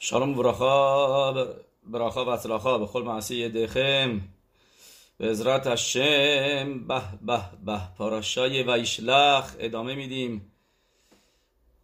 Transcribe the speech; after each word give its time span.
שלום 0.00 0.38
וברכה, 0.38 1.32
ברכה 1.84 2.20
והצלחה 2.20 2.78
בכל 2.78 3.02
מעשי 3.02 3.34
ידיכם. 3.34 4.18
בעזרת 5.20 5.66
השם, 5.66 6.82
בה 6.86 7.00
בה 7.20 7.40
בה, 7.60 7.78
פרשי 7.96 8.62
וישלח, 8.66 9.56
ادامه 9.60 9.94
מידים 9.94 10.38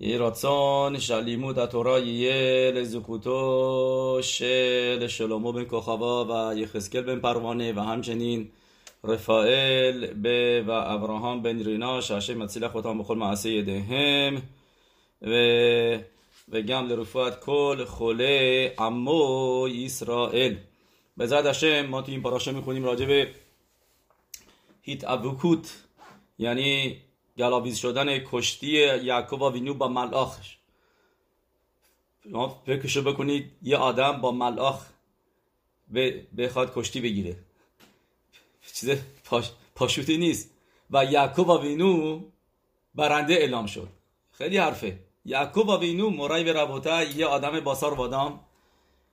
יהי 0.01 0.19
רצון 0.19 1.01
שלימוד 1.01 1.59
התורה 1.59 1.99
יהיה 1.99 2.73
לזכותו 2.73 4.19
של 4.23 5.05
שלמה 5.09 5.53
בן 5.53 5.65
כוכבא 5.69 6.05
ויחזקאל 6.05 7.03
בן 7.03 7.21
פרוונה 7.21 7.65
והמג'נין 7.75 8.45
רפאל 9.05 10.05
ואברהם 10.67 11.43
בן 11.43 11.61
רינה 11.61 12.03
שהשם 12.03 12.43
יצליח 12.43 12.75
אותם 12.75 12.99
בכל 12.99 13.17
מעשי 13.17 13.49
ידיהם 13.49 14.37
ו... 15.23 15.35
וגם 16.50 16.88
לרפואת 16.88 17.44
כל 17.44 17.86
חולי 17.86 18.70
עמו 18.80 19.66
ישראל 19.72 20.56
בעזרת 21.18 21.46
השם 21.46 21.86
ما 21.86 22.02
تو 22.02 22.12
این 22.12 22.22
پاراشه 22.22 22.52
میخونیم 22.52 22.86
راجع 22.86 23.06
به 23.06 23.32
هیت 24.82 25.04
یعنی 26.40 27.02
گلاویز 27.38 27.78
شدن 27.78 28.20
کشتی 28.20 28.68
یعقوب 29.04 29.42
و 29.42 29.52
وینو 29.52 29.74
با 29.74 29.88
ملاخش 29.88 30.58
شما 32.24 32.62
فکرشو 32.66 33.02
بکنید 33.02 33.52
یه 33.62 33.78
آدم 33.78 34.22
با 34.22 34.32
ملاخ 34.32 34.86
ب- 35.94 36.22
بخواد 36.38 36.74
کشتی 36.76 37.02
بگیره 37.02 37.36
چیز 38.74 38.90
پاش... 39.26 39.52
پاشوتی 39.76 40.18
نیست 40.18 40.50
و 40.92 41.06
یعقوب 41.06 41.50
و 41.50 41.62
وینو 41.62 42.22
برنده 42.96 43.34
اعلام 43.34 43.66
شد 43.66 43.90
خیلی 44.32 44.58
حرفه 44.58 45.00
یعقوب 45.25 45.69
و 45.69 45.79
وینو 45.79 46.11
مرای 46.11 46.45
به 46.45 46.53
ربوته 46.53 47.17
یه 47.17 47.27
آدم 47.27 47.61
باسار 47.61 47.95
وادام 47.95 48.41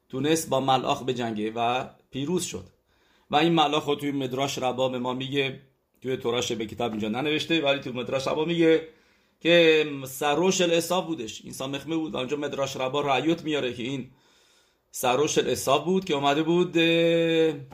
تونست 0.10 0.50
با 0.50 0.60
ملاخ 0.60 1.04
بجنگه 1.04 1.52
و 1.56 1.86
پیروز 2.12 2.44
شد. 2.44 2.66
و 3.32 3.36
این 3.36 3.54
ملاخ 3.54 3.86
رو 3.86 3.96
توی 3.96 4.12
مدراش 4.12 4.58
ربا 4.58 4.90
به 4.90 5.00
ما 5.00 5.14
میگه 5.14 5.62
توی 6.02 6.18
توراش 6.18 6.52
به 6.52 6.66
کتاب 6.66 6.92
اینجا 6.92 7.10
ننوشته 7.10 7.62
ولی 7.62 7.80
توی 7.80 7.92
مدراش 7.92 8.28
ربا 8.28 8.46
میگه 8.46 8.88
که 9.40 9.86
سروش 10.06 10.62
الاساب 10.62 11.08
بودش. 11.08 11.42
این 11.44 11.54
سامخمه 11.54 11.96
بود 11.96 12.14
و 12.14 12.18
اونجا 12.18 12.38
مدراش 12.38 12.78
ربا 12.78 13.02
رعیوت 13.02 13.44
میاره 13.44 13.74
که 13.74 13.84
این 13.84 14.12
سروش 14.92 15.38
الاساب 15.38 15.86
بود 15.86 16.06
که 16.06 16.14
اومده 16.14 16.44
بود 16.44 16.78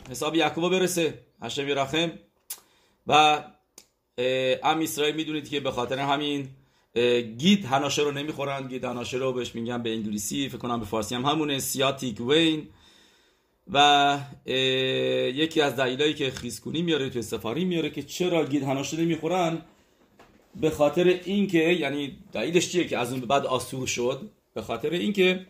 حساب 0.09 0.35
یعقوب 0.35 0.71
برسه. 0.71 1.25
هشم 1.41 1.67
یرحم 1.67 2.11
و 3.07 3.43
ام 4.63 4.79
اسرائیل 4.79 5.15
می‌دونید 5.15 5.49
که 5.49 5.59
به 5.59 5.71
خاطر 5.71 5.99
همین 5.99 6.49
گید 7.37 7.65
هناشه 7.65 8.01
رو 8.01 8.11
نمی‌خورن 8.11 8.67
گید 8.67 8.83
هناشه 8.83 9.17
رو 9.17 9.33
بهش 9.33 9.55
میگن 9.55 9.83
به 9.83 9.93
انگلیسی 9.93 10.49
فکر 10.49 10.57
کنم 10.57 10.79
به 10.79 10.85
فارسی 10.85 11.15
هم 11.15 11.25
همونه 11.25 11.59
سیاتیک 11.59 12.21
وین. 12.21 12.67
و 13.73 14.19
یکی 15.35 15.61
از 15.61 15.75
دلایلی 15.75 16.13
که 16.13 16.31
خیسکونی 16.31 16.81
میاره 16.81 17.09
توی 17.09 17.21
سفاری 17.21 17.65
میاره 17.65 17.89
که 17.89 18.03
چرا 18.03 18.45
گید 18.45 18.63
هناشه 18.63 18.97
نمی‌خورن؟ 18.97 19.61
به 20.61 20.69
خاطر 20.69 21.19
اینکه 21.25 21.59
یعنی 21.59 22.17
دلیلش 22.33 22.71
چیه 22.71 22.87
که 22.87 22.97
از 22.97 23.11
اون 23.11 23.21
بعد 23.21 23.45
آسور 23.45 23.87
شد؟ 23.87 24.29
به 24.53 24.61
خاطر 24.61 24.89
اینکه 24.89 25.47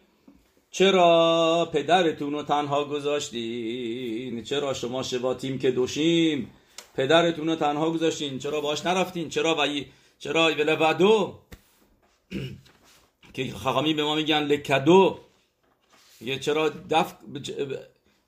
چرا 0.72 1.70
پدرتون 1.74 2.34
رو 2.34 2.44
تنها 2.44 2.86
گذاشتین؟ 2.86 4.44
چرا 4.44 4.74
شما 4.74 5.04
شواتیم 5.04 5.60
که 5.60 5.72
دوشیم؟ 5.72 6.50
پدرتون 6.96 7.48
رو 7.48 7.56
تنها 7.56 7.92
گذاشتین؟ 7.92 8.40
چرا 8.40 8.62
باش 8.62 8.86
نرفتین؟ 8.86 9.30
چرا 9.30 9.56
وی 9.60 9.86
چرا 10.20 10.46
ولودو 10.46 11.40
که 13.34 13.52
خاقامی 13.52 13.94
به 13.94 14.04
ما 14.04 14.16
میگن 14.16 14.44
لکدو 14.44 15.20
یه 16.22 16.40
چرا 16.40 16.70
دف 16.70 17.16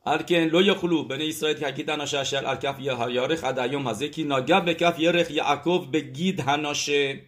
الکن 0.06 0.36
لو 0.36 0.62
یخلو 0.62 1.04
بنی 1.04 1.30
اسرائیل 1.30 1.58
که 1.58 1.72
گید 1.72 1.90
هناشه 1.90 2.20
اشل 2.20 2.45
الکف 2.45 2.80
یارخ 2.80 3.44
ادایوم 3.44 3.88
هزه 3.88 4.10
کی 4.10 4.23
ناگب 4.23 4.66
به 4.66 4.73
کف 4.73 4.99
یرخ 4.99 5.32
یعقوب 5.32 5.92
به 5.92 5.99
گید 5.99 6.39
هناشه. 6.39 7.22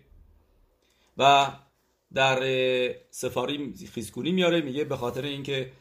و 1.18 1.48
در 2.14 2.40
سفاری 3.10 3.74
خیزکونی 3.94 4.32
میاره 4.32 4.62
میگه 4.62 4.84
به 4.84 4.98
خاطر 4.98 5.22
اینکه 5.22 5.72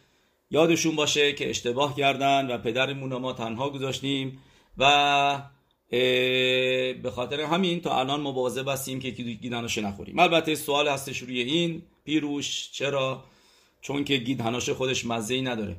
یادشون 0.50 0.96
باشه 0.96 1.32
که 1.32 1.50
اشتباه 1.50 1.96
کردن 1.96 2.50
و 2.50 2.58
پدرمون 2.58 3.16
ما 3.16 3.32
تنها 3.32 3.70
گذاشتیم 3.70 4.42
و 4.78 5.42
به 5.90 7.10
خاطر 7.14 7.40
همین 7.40 7.80
تا 7.80 8.00
الان 8.00 8.20
مواظب 8.20 8.68
هستیم 8.68 9.00
که 9.00 9.10
گیدناشه 9.10 9.80
نخوریم. 9.80 10.18
البته 10.18 10.54
سوال 10.54 10.88
هستش 10.88 11.18
روی 11.18 11.40
این. 11.40 11.82
پیروش 12.04 12.70
چرا؟ 12.72 13.24
چون 13.80 14.04
که 14.04 14.16
گید 14.16 14.40
هناشه 14.40 14.74
خودش 14.74 15.06
مزه 15.06 15.34
ای 15.34 15.42
نداره. 15.42 15.76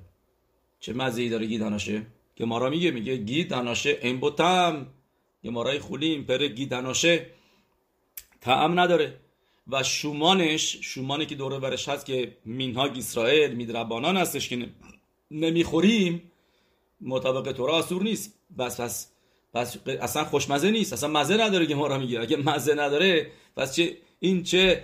چه 0.80 0.94
مزه 0.94 1.22
ای 1.22 1.30
داره 1.30 1.46
گید 1.46 1.62
هناشه 1.62 2.06
که 2.36 2.46
ما 2.46 2.58
را 2.58 2.70
میگه 2.70 2.92
میگه 2.92 3.18
گید 3.18 3.52
هناشه 3.52 4.00
این 4.02 4.20
بوتم 4.20 4.88
یه 5.44 5.52
مارای 5.52 5.80
خولیم 5.80 6.24
پر 6.24 6.48
گید 6.48 6.74
هناشه 6.74 7.26
طعم 8.42 8.80
نداره. 8.80 9.18
و 9.68 9.84
شومانش 9.84 10.78
شومانی 10.82 11.26
که 11.26 11.36
دوره 11.36 11.60
برش 11.60 11.90
هست 11.90 12.06
که 12.06 12.38
مینهاگ 12.46 12.98
اسرائیل 12.98 13.52
میدربانان 13.52 14.18
هستش 14.18 14.50
که 14.50 14.70
نمی‌خوریم 15.32 16.32
مطابق 17.02 17.52
تورا 17.52 17.74
آسور 17.74 18.04
نیست. 18.04 18.34
بس 18.58 18.82
پس 18.82 19.12
پس 19.54 19.78
اصلا 20.02 20.26
خوشمزه 20.26 20.72
نیست 20.72 20.94
اصلا 20.94 21.10
مزه 21.10 21.38
نداره 21.38 21.66
که 21.66 21.76
ما 21.76 21.88
را 21.88 21.98
میگه 21.98 22.20
اگه 22.20 22.38
مزه 22.38 22.74
نداره 22.74 23.28
پس 23.58 23.76
چه 23.76 23.98
این 24.20 24.44
چه 24.44 24.84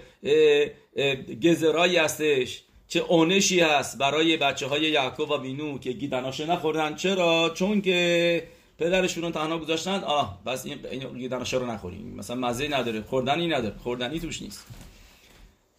گزرایی 1.43 1.97
هستش 1.97 2.63
چه 2.87 2.99
اونشی 2.99 3.59
هست 3.59 3.97
برای 3.97 4.37
بچه 4.37 4.67
های 4.67 4.81
یعقوب 4.81 5.31
و 5.31 5.41
وینو 5.41 5.77
که 5.79 5.91
گیدناشه 5.91 6.45
نخوردن. 6.45 6.95
چرا؟ 6.95 7.51
چون 7.55 7.81
که 7.81 8.43
پدرشون 8.77 9.23
رو 9.23 9.31
تنها 9.31 9.57
گذاشتن. 9.57 10.03
آه 10.03 10.43
بس 10.45 10.65
این 10.65 11.17
گیدناشه 11.17 11.57
رو 11.57 11.65
نخوریم 11.65 12.15
مثلا 12.15 12.35
مزه 12.35 12.67
نداره 12.67 13.01
خوردنی 13.01 13.47
نداره 13.47 13.75
خوردنی 13.77 14.19
توش 14.19 14.41
نیست. 14.41 14.65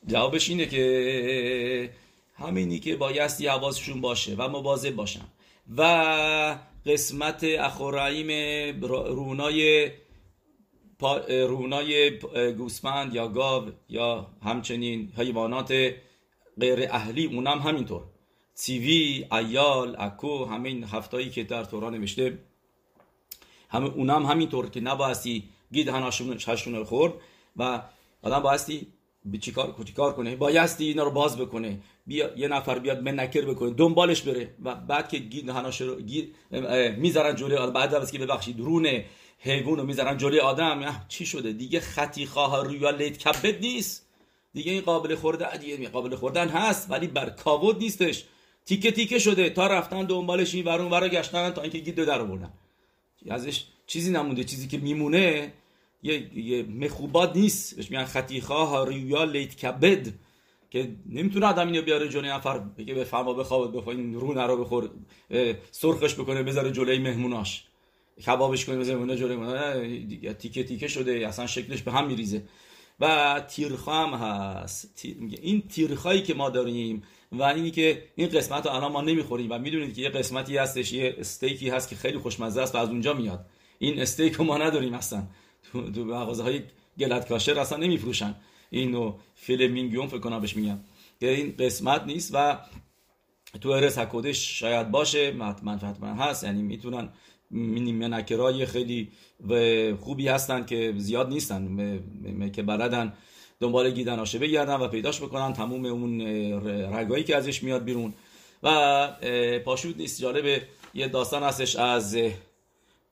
جوابش 0.07 0.49
اینه 0.49 0.67
که 0.67 1.91
همینی 2.35 2.79
که 2.79 2.97
بایستی 2.97 3.47
حواسشون 3.47 4.01
باشه 4.01 4.35
و 4.39 4.49
مواظب 4.49 4.95
باشن. 4.95 5.25
و 5.77 6.57
قسمت 6.89 7.45
اخوراییم 7.45 8.31
رونای 8.85 9.91
رونای 11.29 12.19
گوسفند 12.59 13.15
یا 13.15 13.29
گاو 13.29 13.65
یا 13.89 14.27
همچنین 14.43 15.13
حیوانات 15.17 15.73
غیر 16.61 16.89
اهلی 16.91 17.27
اونم 17.27 17.59
همینطور. 17.59 18.03
سیوی، 18.55 19.27
ایال، 19.33 19.97
اکو 19.99 20.45
همین 20.45 20.85
هفتایی 20.85 21.31
که 21.31 21.45
در 21.45 21.65
تورا 21.65 21.91
نوشته 21.91 22.39
همه 23.71 23.87
اونم 23.87 24.27
همینطور 24.27 24.71
که 24.71 24.81
نبایستی 24.81 25.49
گید 25.73 25.89
هناشون 25.89 26.85
خورد 26.85 27.13
و 27.57 27.83
آدم 28.23 28.41
بایستی 28.41 28.87
چیکار 29.41 30.13
کنه؟ 30.13 30.37
بایستی 30.37 30.85
اینا 30.85 31.03
رو 31.03 31.11
باز 31.11 31.37
بکنه. 31.37 31.81
بیا 32.09 32.31
یه 32.37 32.49
نفر 32.49 32.79
بیاد 32.79 33.03
منکر 33.03 33.45
بکنه. 33.45 33.71
دنبالش 33.71 34.23
بره. 34.23 34.55
و 34.65 34.75
بعد 34.75 35.09
که 35.09 35.19
گید 35.19 35.49
هناش 35.49 35.81
رو 35.81 36.01
گید 36.01 36.35
می‌ذارن 36.97 37.37
جلوی 37.37 37.57
آدم. 37.57 37.73
بعد 37.73 37.95
از 37.95 38.13
که 38.13 38.19
ببخشید 38.19 38.61
رونه 38.61 39.05
حیوان 39.39 39.87
می‌ذارن 39.87 40.17
جلوی 40.17 40.41
آدم. 40.41 41.05
چی 41.09 41.27
شده؟ 41.27 41.53
دیگه 41.53 41.81
خطی 41.81 42.27
خواه 42.27 42.65
رویا 42.65 42.91
لیت 42.91 43.19
کبد 43.19 43.61
نیست. 43.61 44.07
دیگه 44.55 44.73
این 44.73 44.81
قابل 44.81 45.15
خوردن 45.15 45.57
دیگه 45.57 45.89
قابل 45.89 46.15
خوردن 46.15 46.49
هست 46.49 46.91
ولی 46.91 47.07
بر 47.07 47.31
کاود 47.31 47.79
نیستش. 47.79 48.25
تیکه 48.67 48.91
تیکه 48.91 49.19
شده. 49.19 49.51
تا 49.51 49.67
رفتن 49.67 50.05
دنبالش 50.05 50.55
این 50.55 50.65
ورون 50.65 50.91
ورا 50.91 51.09
گشتن 51.09 51.51
تا 51.51 51.63
اینکه 51.63 51.79
گید 51.79 52.01
رو 52.01 52.07
در 52.07 52.21
آوردن. 52.21 52.53
ازش 53.31 53.65
چیزی 53.87 54.11
نمونده. 54.11 54.45
چیزی 54.45 54.69
که 54.69 54.79
میمونه 54.79 55.53
یه, 56.03 56.39
یه 56.39 56.63
مخوبات 56.63 57.37
نیست. 57.37 57.77
بهش 57.77 57.91
میگن 57.91 58.05
خطیخا 58.05 58.65
هاریویا 58.67 59.25
لیت 59.25 59.57
کبد. 59.57 60.09
که 60.71 60.89
نمی‌تونه 61.09 61.47
آدم 61.47 61.67
اینو 61.67 61.83
بیاره 61.83 62.09
جلوی 62.09 62.31
نفر 62.31 62.59
بگه 62.59 62.95
به 62.95 63.05
فما 63.05 63.35
بخواب 63.35 63.89
این 63.89 64.15
رو 64.15 64.35
نرو 64.35 64.65
بخور 64.65 64.91
سرخش 65.71 66.15
بکنه 66.15 66.43
بذاره 66.43 66.73
جلوی 66.73 66.99
مهموناش. 66.99 67.65
کبابش 68.27 68.65
کنه 68.65 68.77
بذاره 68.77 68.99
مهمونا 68.99 69.17
جلوی 69.17 69.37
مهمونا. 69.37 70.33
تیکه 70.33 70.65
تیکه 70.65 70.89
شده 70.89 71.29
اصلا 71.29 71.47
شکلش 71.47 71.83
به 71.83 71.93
هم 71.93 72.07
میریزه. 72.07 72.43
و 73.01 73.41
تیرخا 73.49 74.07
هم 74.07 74.15
هست. 74.15 74.95
تیر- 74.97 75.17
این 75.43 75.63
تیرخایی 75.69 76.23
که 76.23 76.35
ما 76.35 76.51
داریم 76.51 77.03
و 77.33 77.43
اینی 77.43 77.71
که 77.71 78.03
این 78.17 78.29
قسمت 78.29 78.67
رو 78.67 78.73
الان 78.73 78.93
ما 78.93 79.01
نمی‌خوریم 79.01 79.51
و 79.51 79.59
می‌دونید 79.59 79.95
که 79.95 80.03
یه 80.03 80.09
قسمتی 80.09 80.57
هستش 80.57 80.93
یه 80.93 81.15
استیکی 81.19 81.69
هست 81.71 81.89
که 81.89 81.97
خیلی 81.97 82.19
خوشمزه 82.19 82.61
است 82.61 82.75
و 82.75 82.79
از 82.79 82.89
اونجا 82.89 83.15
میاد. 83.15 83.47
این 83.79 84.01
استیک 84.01 84.33
رو 84.33 84.45
ما 84.45 84.59
نداریم 84.59 84.95
اصلا. 84.95 85.23
تو, 85.73 85.91
تو 85.91 86.05
مغازه 86.05 86.43
های 86.43 86.63
گلت 86.99 87.29
کاشر 87.29 87.59
اصلا 87.59 87.79
نمیفروشن. 87.79 88.35
اینو 88.71 89.15
فیلمینگیون 89.35 90.07
فکر 90.07 90.19
کنم 90.19 90.41
بهش 90.41 90.57
میگن. 90.57 90.81
که 91.21 91.31
این 91.31 91.55
قسمت 91.59 92.03
نیست 92.03 92.31
و 92.35 92.59
تو 93.61 93.69
ارس 93.69 93.99
حکودش 93.99 94.59
شاید 94.59 94.91
باشه 94.91 95.37
حتما 95.41 95.73
حتما 95.73 96.15
هست. 96.15 96.45
یعنی 96.45 96.63
می‌تونن 96.63 97.09
منکرای 97.51 98.67
خیلی 98.67 99.09
و 99.49 99.97
خوبی 99.97 100.29
هستن 100.29 100.67
که 100.67 100.95
زیاد 100.97 101.29
نیستن. 101.29 102.51
که 102.53 102.63
بلدن 102.63 103.13
دنبال 103.61 103.91
گیدناشه 103.91 104.39
بگردن 104.39 104.75
و 104.75 104.89
پیداش 104.89 105.21
بکنن. 105.21 105.53
تموم 105.53 105.85
اون 105.85 106.21
رگایی 106.95 107.25
که 107.25 107.37
ازش 107.37 107.63
میاد 107.63 107.85
بیرون. 107.85 108.15
و 108.63 109.09
پاشوت 109.65 109.97
نیست. 109.97 110.21
جالب 110.21 110.63
یه 110.95 111.09
داستان 111.09 111.43
هستش 111.43 111.77
از 111.77 112.17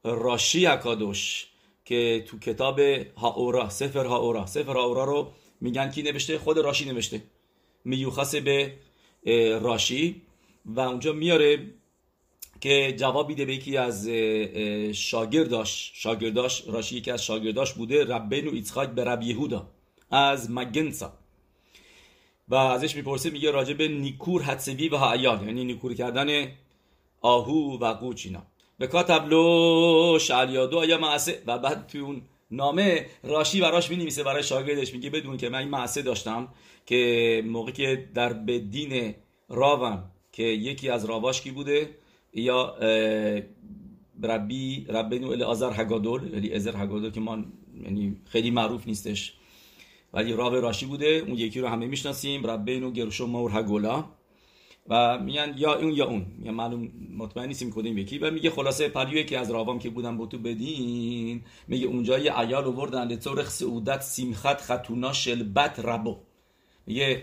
راشی 0.05 0.67
اکادوش 0.67 1.47
که 1.85 2.25
تو 2.29 2.39
کتاب 2.39 2.81
هاورا 3.17 3.69
سفر 3.69 4.05
هاورا. 4.05 4.47
سفر 4.47 4.73
هاورا 4.73 5.05
رو 5.05 5.33
میگن 5.61 5.91
کی 5.91 6.03
نوشته؟ 6.03 6.39
خود 6.39 6.59
راشی 6.59 6.85
نوشته. 6.85 7.23
میوخاس 7.85 8.35
به 8.35 8.73
راشی. 9.61 10.23
و 10.65 10.81
اونجا 10.81 11.13
میاره 11.13 11.67
که 12.61 12.95
جواب 12.97 13.29
میده 13.29 13.45
به 13.45 13.55
یکی 13.55 13.77
از 13.77 14.09
شاگرداش. 14.93 15.93
شاگرداش 15.95 16.63
راشی 16.67 16.97
یکی 16.97 17.11
از 17.11 17.25
شاگرداش 17.25 17.73
بوده 17.73 18.05
ربینو 18.05 18.55
ایتخاک 18.55 18.89
به 18.89 19.05
رب 19.05 19.23
یهودا 19.23 19.69
از 20.11 20.51
مگنسا. 20.51 21.13
و 22.49 22.55
ازش 22.55 22.97
می‌پرسه 22.97 23.31
میگه 23.31 23.51
راجع 23.51 23.75
به 23.75 23.89
نیکور 23.89 24.43
حدسوی 24.43 24.89
و 24.89 24.97
هایال 24.97 25.47
یعنی 25.47 25.65
نیکور 25.65 25.95
کردن 25.95 26.53
آهو 27.21 27.79
و 27.79 27.95
قوچ 27.95 28.27
اینا. 28.27 28.43
به 28.79 28.87
کاتبلو 28.87 30.19
شعلیادو 30.21 30.79
آیا 30.79 30.99
معسه 30.99 31.43
و 31.47 31.59
بعد 31.59 31.87
توی 31.87 32.01
اون 32.01 32.23
نامه 32.51 33.07
راشی 33.23 33.61
براش 33.61 33.91
می 33.91 33.97
نویسه 33.97 34.23
برای 34.23 34.43
شاگردش 34.43 34.95
میگه 34.95 35.11
بدون 35.11 35.37
که 35.37 35.49
من 35.49 35.59
این 35.59 35.69
معسه 35.69 36.03
داشتم 36.03 36.49
که 36.87 37.43
موقعی 37.47 37.73
که 37.73 38.09
در 38.15 38.33
بدین 38.33 39.15
راوم 39.49 40.11
که 40.33 40.43
یکی 40.43 40.89
از 40.89 41.05
راواش 41.05 41.41
کی 41.41 41.51
بوده؟ 41.51 41.91
یا 42.35 42.77
ربی 44.23 44.87
ال 44.91 45.43
آزر 45.43 45.71
هگادول 45.73 46.35
یعنی 46.35 46.53
ازر 46.53 46.77
هگادول 46.77 47.11
که 47.11 47.21
ما 47.21 47.45
یعنی 47.85 48.17
خیلی 48.25 48.51
معروف 48.51 48.87
نیستش. 48.87 49.35
ولی 50.13 50.33
راو 50.33 50.55
راشی 50.55 50.87
بوده 50.87 51.07
اون 51.07 51.35
یکی 51.35 51.61
رو 51.61 51.69
همه 51.69 51.87
می‌شناسیم 51.87 52.47
ربینو 52.47 52.91
گرشو 52.91 53.27
مور 53.27 53.51
هگولا 53.55 54.05
و 54.89 55.19
میگن 55.19 55.55
یا 55.57 55.75
اون 55.75 55.93
یا 55.93 56.07
اون. 56.07 56.27
میگن 56.39 56.51
معلوم 56.51 56.91
مطمئن 57.17 57.47
نیستیم 57.47 57.73
کدوم 57.73 57.99
یکی. 57.99 58.19
و 58.19 58.31
میگه 58.31 58.51
خلاصه 58.51 58.89
پریوی 58.89 59.25
که 59.25 59.39
از 59.39 59.51
راوام 59.51 59.79
که 59.79 59.91
بودن 59.91 60.17
با 60.17 60.27
تو 60.27 60.39
بدین. 60.39 61.43
میگه 61.69 61.87
اونجا 61.87 62.19
یه 62.19 62.33
عیال 62.33 62.65
آوردن 62.65 63.09
لطور 63.09 63.45
سعودت 63.45 64.03
سیمخت 64.03 64.61
خطونا 64.61 65.13
شلبت 65.13 65.81
ربو. 65.81 66.17
میگه 66.87 67.23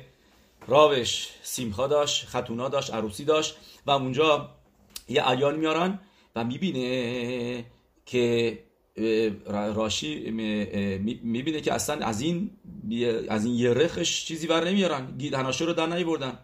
راوش 0.68 1.30
سیمخا 1.42 1.88
داشت 1.88 2.26
خطونا 2.26 2.70
داشت 2.70 2.94
عروسی 2.94 3.26
داشت 3.26 3.56
و 3.86 3.92
اونجا 3.92 4.50
یه 5.10 5.24
عیال 5.24 5.60
میارن 5.60 6.00
و 6.36 6.44
می‌بینه 6.44 7.66
که 8.06 8.60
راشی 9.76 10.32
می‌بینه 11.24 11.62
که 11.62 11.74
اصلا 11.74 12.06
از 12.06 12.22
این 12.22 12.52
از 13.30 13.46
این 13.46 13.56
یه 13.56 13.74
رخش 13.74 14.26
چیزی 14.26 14.48
بر 14.48 14.64
نمیارن. 14.64 15.18
گیدهناشه 15.18 15.66
رو 15.66 15.74
در 15.74 15.88
نیوردن 15.88 16.40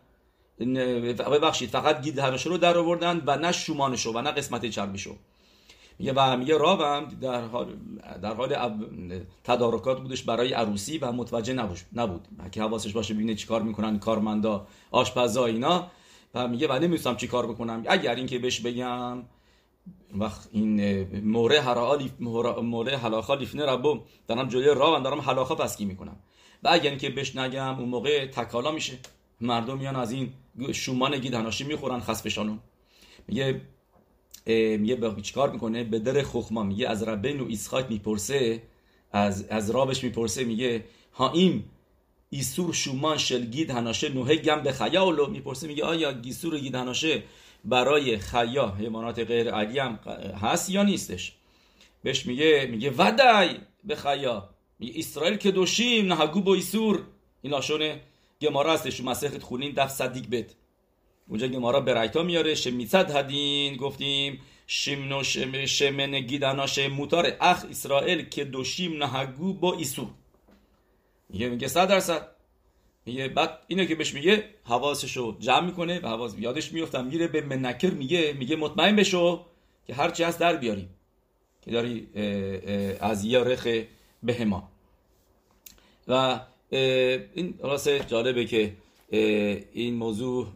ببخشید 0.60 1.70
فقط 1.70 2.02
گیدهناشه 2.02 2.50
رو 2.50 2.58
در 2.58 2.78
آوردن 2.78 3.22
و 3.26 3.38
نه 3.38 3.52
شومانشو 3.52 4.12
و 4.12 4.22
نه 4.22 4.32
قسمت 4.32 4.66
چربیشو. 4.66 5.16
میگه 6.00 6.14
و 6.16 6.38
میگه 6.38 6.58
راوم 6.58 7.08
در 7.22 7.42
حال 7.42 7.76
در 8.22 8.34
حال 8.34 8.56
تدارکات 9.44 10.02
بودش 10.02 10.24
برای 10.24 10.54
عروسی 10.54 10.98
و 10.98 11.12
متوجه 11.12 11.54
نبود 11.54 11.78
نبود. 11.94 12.28
که 12.52 12.62
حواسش 12.62 12.94
باشه 12.94 13.14
ببینه 13.14 13.36
چیکار 13.36 13.62
می‌کنن 13.62 14.00
کارمندا 14.00 14.68
آشپزا 14.92 15.46
اینا. 15.46 15.88
و 16.34 16.48
میگه 16.48 16.68
و 16.68 17.16
چی 17.16 17.28
کار 17.28 17.48
بکنم. 17.48 17.84
اگر 17.88 18.16
اینکه 18.16 18.40
بهش 18.40 18.60
بگم 18.60 19.24
وقت 20.18 20.50
این 20.52 21.04
موره 21.26 21.62
حرالی 21.62 22.12
موره 22.62 22.98
حلاخا 22.98 23.36
لیفنه 23.36 23.66
ربو. 23.66 24.00
دارم 24.28 24.48
جلوی 24.48 24.76
راه 24.76 25.04
دارم 25.04 25.22
حلاخا 25.22 25.56
پسکی 25.56 25.86
می‌کنم. 25.86 26.16
و 26.64 26.70
اگر 26.72 26.90
اینکه 26.90 27.10
بهش 27.10 27.36
نگم 27.36 27.80
اون 27.80 27.90
موقع 27.90 28.28
تکالا 28.28 28.72
میشه. 28.72 28.98
مردم 29.42 29.78
میان 29.78 29.96
از 29.96 30.12
این 30.12 30.34
شومان 30.72 31.18
گیدهناشی 31.18 31.64
می‌خورن 31.64 32.00
خسبشانو 32.00 32.58
میگه 33.28 33.62
میگه 34.78 34.96
به 34.96 35.22
چیکار 35.22 35.52
می‌کنه 35.52 35.84
به 35.84 36.00
در 36.00 36.24
خخما 36.24 36.64
میگه 36.64 36.88
از 36.88 37.04
ربن 37.04 37.40
و 37.40 37.48
ایسخاک 37.48 37.86
می‌پرسه 37.90 38.64
از 39.12 39.48
از 39.50 39.70
رابش 39.70 40.04
می‌پرسه 40.04 40.44
میگه 40.44 40.86
ها 41.14 41.32
این 41.32 41.64
ایسور 42.30 42.74
شومان 42.74 43.18
شل 43.18 43.46
گید 43.46 43.70
هناشه 43.70 44.10
نوه 44.10 44.36
گم 44.36 44.62
به 44.64 44.72
خیالو 44.72 45.30
می‌پرسه 45.30 45.68
میگه 45.68 45.84
آیا 45.84 46.14
گیسور 46.14 46.60
گید 46.60 46.76
هناشه 46.76 47.24
برای 47.66 48.18
خیا 48.18 48.76
حیوانات 48.80 49.20
غیر 49.20 49.52
علی 49.52 49.80
هم 49.80 50.00
هست 50.42 50.70
یا 50.70 50.84
نیستش؟ 50.84 51.34
بهش 52.04 52.26
میگه 52.26 52.68
میگه 52.72 52.94
ودای 52.98 53.50
به 53.84 53.96
خیا 53.96 54.50
میگه 54.80 55.00
اسرائیل 55.00 55.38
که 55.38 55.52
دوشیم 55.52 56.14
نهگو 56.14 56.42
با 56.42 56.54
ایسور. 56.56 57.04
این 57.42 57.54
لاشونه 57.54 58.02
گمارا 58.42 58.74
هستش 58.74 59.02
مسیحت 59.02 59.44
خونین 59.44 59.74
دف 59.78 59.92
صدیق 59.92 60.30
بد 60.30 60.52
اونجا 61.28 61.48
گمارا 61.48 61.82
برایتا 61.82 62.24
میاره 62.24 62.56
شمیصد 62.56 63.16
هدین 63.16 63.78
گفتیم 63.78 64.42
شمنو 64.68 65.24
شم 65.24 65.66
شمن 65.66 66.20
گیدناش 66.20 66.80
موتار. 66.80 67.38
اخ 67.42 67.66
اسرائیل 67.70 68.30
که 68.30 68.44
دوشیم 68.44 69.04
نهگو 69.04 69.54
با 69.54 69.74
ایسور 69.74 70.08
میگه 71.30 71.50
میگه 71.50 71.68
صد 71.68 71.90
درصد. 71.90 72.28
میگه 73.06 73.28
بعد 73.28 73.60
اینو 73.68 73.86
که 73.86 73.96
بهش 73.96 74.14
میگه 74.14 74.50
حواسشو 74.64 75.38
جمع 75.40 75.66
می‌کنه 75.66 76.00
و 76.00 76.08
حواس 76.08 76.36
یادش 76.38 76.74
میفتم 76.74 77.06
میره 77.06 77.28
به 77.28 77.42
منکر 77.42 77.90
میگه 77.90 78.34
میگه 78.34 78.56
مطمئن 78.56 78.96
بشو 78.96 79.46
که 79.88 79.94
هر 79.94 80.10
چی 80.10 80.24
هست 80.24 80.40
در 80.40 80.56
بیاری 80.56 80.90
که 81.62 81.72
داری 81.72 82.08
از 83.00 83.26
یه 83.26 83.40
رخ 83.40 83.68
بهما. 84.24 84.70
و 86.08 86.40
این 86.72 87.54
راسته 87.64 88.06
جالبه 88.08 88.46
که 88.46 88.74
این 89.74 89.94
موضوع 89.94 90.48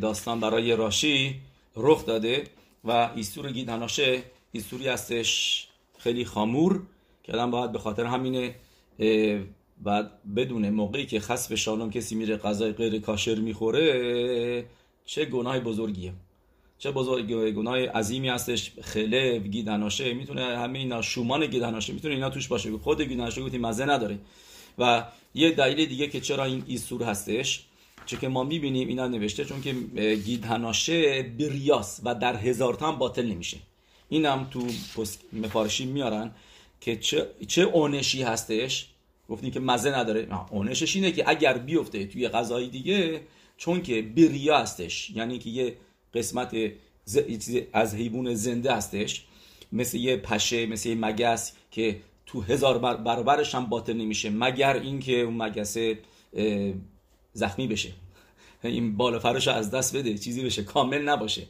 داستان 0.00 0.40
برای 0.40 0.76
راشی 0.76 1.34
رخ 1.76 2.06
داده 2.06 2.44
و 2.84 3.10
ایستور 3.16 3.52
گیدناشه 3.52 4.22
ایستوری 4.52 4.88
هستش 4.88 5.66
خیلی 5.98 6.24
خامور 6.24 6.82
که 7.22 7.32
آدم 7.32 7.50
باید 7.50 7.72
به 7.72 7.78
خاطر 7.78 8.04
همینه 8.04 8.54
بعد 9.82 10.10
بدون 10.36 10.70
موقعی 10.70 11.06
که 11.06 11.20
خصف 11.20 11.54
شالوم 11.54 11.90
کسی 11.90 12.14
میره 12.14 12.36
غذای 12.36 12.72
غیر 12.72 13.00
کاشر 13.00 13.34
می‌خوره 13.34 14.64
چه 15.04 15.24
گناه 15.24 15.60
بزرگیه. 15.60 16.12
چه 16.78 16.90
بزرگ 16.90 17.50
گناه 17.50 17.78
عظیمی 17.78 18.28
هستش. 18.28 18.72
خله 18.82 19.38
گیدناشه 19.38 20.14
می‌تونه 20.14 20.58
همه 20.58 20.78
اینا 20.78 21.02
شومان 21.02 21.46
گیدناشه 21.46 21.92
می‌تونه 21.92 22.14
اینا 22.14 22.30
توش 22.30 22.48
باشه. 22.48 22.78
خود 22.78 23.00
گیدناشه 23.00 23.42
گفتی 23.42 23.58
مزه 23.58 23.84
نداره. 23.84 24.18
و 24.78 25.04
یه 25.34 25.50
دلیل 25.50 25.88
دیگه 25.88 26.08
که 26.08 26.20
چرا 26.20 26.44
این 26.44 26.64
ایسور 26.66 27.02
هستش 27.02 27.64
چه 28.06 28.16
که 28.16 28.28
ما 28.28 28.44
می‌بینیم 28.44 28.88
اینا 28.88 29.08
نوشته 29.08 29.44
چون 29.44 29.62
که 29.62 29.72
گیدهناشه 30.14 31.22
بریاس 31.22 32.00
و 32.04 32.14
در 32.14 32.36
هزار 32.36 32.78
هم 32.80 32.98
باطل 32.98 33.26
نمیشه. 33.26 33.56
اینم 34.08 34.48
تو 34.50 34.66
مفارشی 35.32 35.86
میارن 35.86 36.30
که 36.80 36.96
چه, 36.96 37.26
چه 37.48 37.62
اونشی 37.62 38.22
هستش؟ 38.22 38.86
گفتیم 39.28 39.50
که 39.50 39.60
مزه 39.60 39.98
نداره. 39.98 40.28
اونشش 40.50 40.96
اینه 40.96 41.12
که 41.12 41.24
اگر 41.26 41.58
بیفته 41.58 42.06
توی 42.06 42.28
غذای 42.28 42.68
دیگه 42.68 43.20
چون 43.56 43.82
که 43.82 44.02
بریا 44.02 44.58
هستش. 44.58 45.10
یعنی 45.10 45.38
که 45.38 45.50
یه 45.50 45.76
قسمت. 46.14 46.56
از 47.72 47.94
حیوان 47.94 48.34
زنده 48.34 48.74
هستش. 48.74 49.24
مثل 49.72 49.98
یه 49.98 50.16
پشه 50.16 50.66
مثل 50.66 50.88
یه 50.88 50.94
مگس 50.94 51.52
که 51.70 52.00
تو 52.34 52.42
هزار 52.42 52.78
بر... 52.78 52.96
برابرش 52.96 53.54
هم 53.54 53.66
باطل 53.66 53.92
نمیشه 53.92 54.30
مگر 54.30 54.76
اینکه 54.76 55.20
اون 55.20 55.42
مگسه 55.42 55.98
زخمی 57.32 57.66
بشه. 57.66 57.92
این 58.64 58.96
بالا 58.96 59.18
فرش 59.18 59.48
از 59.48 59.70
دست 59.70 59.96
بده 59.96 60.18
چیزی 60.18 60.44
بشه 60.44 60.62
کامل 60.62 61.02
نباشه. 61.02 61.42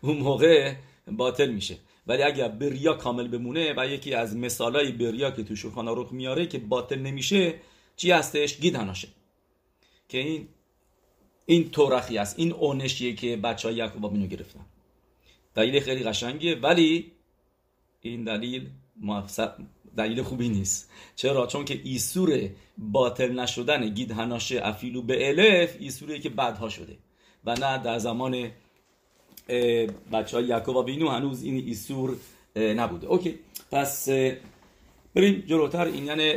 اون 0.00 0.16
موقع 0.16 0.74
باطل 1.12 1.50
میشه. 1.50 1.76
ولی 2.06 2.22
اگر 2.22 2.48
بریا 2.48 2.94
کامل 2.94 3.28
بمونه 3.28 3.74
و 3.76 3.86
یکی 3.86 4.14
از 4.14 4.36
مثالای 4.36 4.92
بریا 4.92 5.30
که 5.30 5.42
تو 5.42 5.56
شوخان 5.56 5.88
روخ 5.88 6.12
میاره 6.12 6.46
که 6.46 6.58
باطل 6.58 6.98
نمیشه 6.98 7.54
چی 7.96 8.10
هستش؟ 8.10 8.60
گیدناشه 8.60 9.08
که 10.08 10.18
این 10.18 10.48
این 11.46 11.70
تورخی 11.70 12.18
است. 12.18 12.38
این 12.38 12.52
اونشیه 12.52 13.14
که 13.14 13.36
بچه 13.36 13.68
های 13.68 13.76
یعقوب 13.76 14.28
گرفتن. 14.28 14.66
دلیل 15.54 15.80
خیلی 15.80 16.04
قشنگیه. 16.04 16.54
ولی 16.54 17.12
این 18.00 18.24
دلیل 18.24 18.70
دلیل 19.96 20.22
خوبی 20.22 20.48
نیست. 20.48 20.90
چرا؟ 21.16 21.46
چون 21.46 21.64
که 21.64 21.80
איסור 21.84 22.48
باطل 22.78 23.40
نشدن 23.40 23.88
גיד 23.88 24.10
הנשה 24.10 24.60
אפילו 24.62 25.02
به 25.02 25.28
الف 25.28 25.76
איסור 25.78 26.07
یه 26.07 26.18
که 26.18 26.28
بعدها 26.28 26.68
شده. 26.68 26.98
و 27.44 27.54
نه 27.54 27.78
در 27.78 27.98
زمان 27.98 28.50
بچه 30.12 30.36
های 30.36 30.46
יעקב 30.46 30.76
אבינו 30.76 31.08
هنوز 31.08 31.42
این 31.42 31.56
איסור 31.56 32.16
نبوده. 32.56 33.06
OK. 33.06 33.38
پس 33.72 34.08
بریم 35.14 35.44
جلوتر 35.46 35.84
این 35.84 36.06
یعنی 36.06 36.34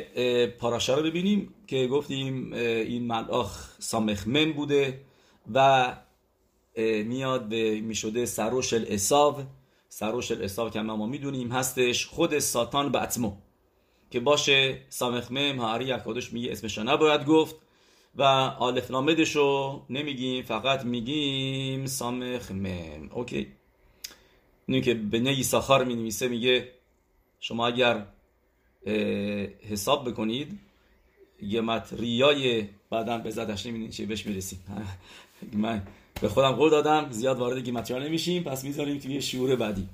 פרשה 0.48 0.96
رو 0.96 1.04
ببینیم 1.04 1.54
که 1.68 1.88
گفتیم 1.88 2.54
این 2.54 3.08
מלאך 3.08 3.70
سامخمن 3.80 4.54
بوده 4.54 5.02
و 5.54 5.96
میاد 6.78 7.50
به 7.50 7.82
می‌شده 7.82 8.26
سروش 8.26 8.74
الاساو. 8.74 9.36
سروش 9.90 10.32
الاساو 10.32 10.70
که 10.70 10.82
ما 10.82 11.06
می‌دونیم 11.06 11.52
هستش 11.52 12.06
خود 12.06 12.40
ساتان 12.40 12.92
به 12.92 13.00
که 14.16 14.22
باشه 14.22 14.78
سامخمم 14.90 15.60
هاری 15.60 15.92
اکادش 15.92 16.34
میگه 16.34 16.52
اسمش 16.52 16.78
نباید 16.78 17.26
گفت 17.26 17.56
و 18.16 18.24
آلف 18.60 18.92
لامدش 18.92 19.36
رو 19.36 19.82
نمیگیم 19.90 20.44
فقط 20.44 20.86
میگیم 20.86 21.86
سامخمم 21.86 23.10
اوکی. 23.12 23.48
اینو 24.68 24.82
که 24.82 24.94
به 24.94 25.20
نی 25.20 25.44
ساخار 25.44 25.84
می 25.84 25.96
نویسه 25.96 26.28
میگه 26.28 26.72
شما 27.40 27.68
اگر 27.68 28.06
حساب 29.70 30.10
بکنید 30.10 30.60
یه 31.42 31.62
متریای 31.62 32.68
بعدم 32.90 33.22
به 33.22 33.30
زدش 33.30 33.66
نمیدین 33.66 33.90
چه 33.90 34.06
بهش 34.06 34.26
می‌رسیم. 34.26 34.60
من 35.54 35.88
به 36.22 36.30
خودم 36.30 36.52
قول 36.52 36.70
دادم 36.70 37.12
زیاد 37.12 37.40
وارد 37.40 37.58
گیمتریا 37.58 38.04
نمیشیم 38.04 38.44
پس 38.44 38.64
می‌ذاریم 38.64 38.98
توی 38.98 39.22
شعور 39.22 39.56
بعدی. 39.56 39.90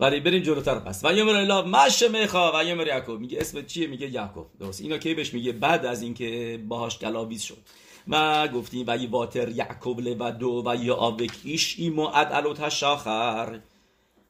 ولی 0.00 0.20
بریم 0.20 0.42
جلوتر 0.42 0.78
پس. 0.78 1.04
و 1.04 1.12
یومر 1.12 1.36
الا 1.36 1.62
مش 1.62 2.02
میخوا 2.02 2.52
و 2.54 2.64
یومر 2.64 2.86
یعقوب. 2.86 3.20
میگه 3.20 3.40
اسم 3.40 3.62
چیه؟ 3.62 3.86
میگه 3.86 4.10
یعقوب. 4.10 4.46
درست. 4.60 4.80
اینا 4.80 4.98
کی 4.98 5.14
بهش 5.14 5.34
میگه؟ 5.34 5.52
بعد 5.52 5.86
از 5.86 6.02
اینکه 6.02 6.60
باهاش 6.68 6.98
گلاویز 6.98 7.42
شد. 7.42 7.58
و 8.08 8.48
گفتیم 8.48 8.84
و 8.86 9.06
واتر 9.10 9.48
یعقوب 9.48 10.00
لودو 10.00 10.62
و 10.66 10.76
یا 10.76 10.94
آبکیش 10.94 11.76
ایمو 11.78 12.10
ادعلوت 12.14 12.68
شاخر 12.68 13.60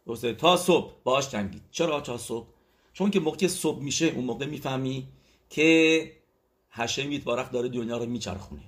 درسته. 0.06 0.34
تا 0.34 0.56
صبح 0.56 0.92
باهاش 1.04 1.30
جنگید. 1.30 1.62
چرا 1.70 2.00
تا 2.00 2.18
صبح؟ 2.18 2.46
چون 2.92 3.10
که 3.10 3.20
موقع 3.20 3.46
صبح 3.46 3.82
میشه 3.82 4.06
اون 4.06 4.24
موقع 4.24 4.46
می‌فهمی 4.46 5.08
که 5.50 6.12
هشم 6.70 7.18
بارخ 7.18 7.52
داره 7.52 7.68
دنیا 7.68 7.96
رو 7.96 8.06
میچرخونه. 8.06 8.62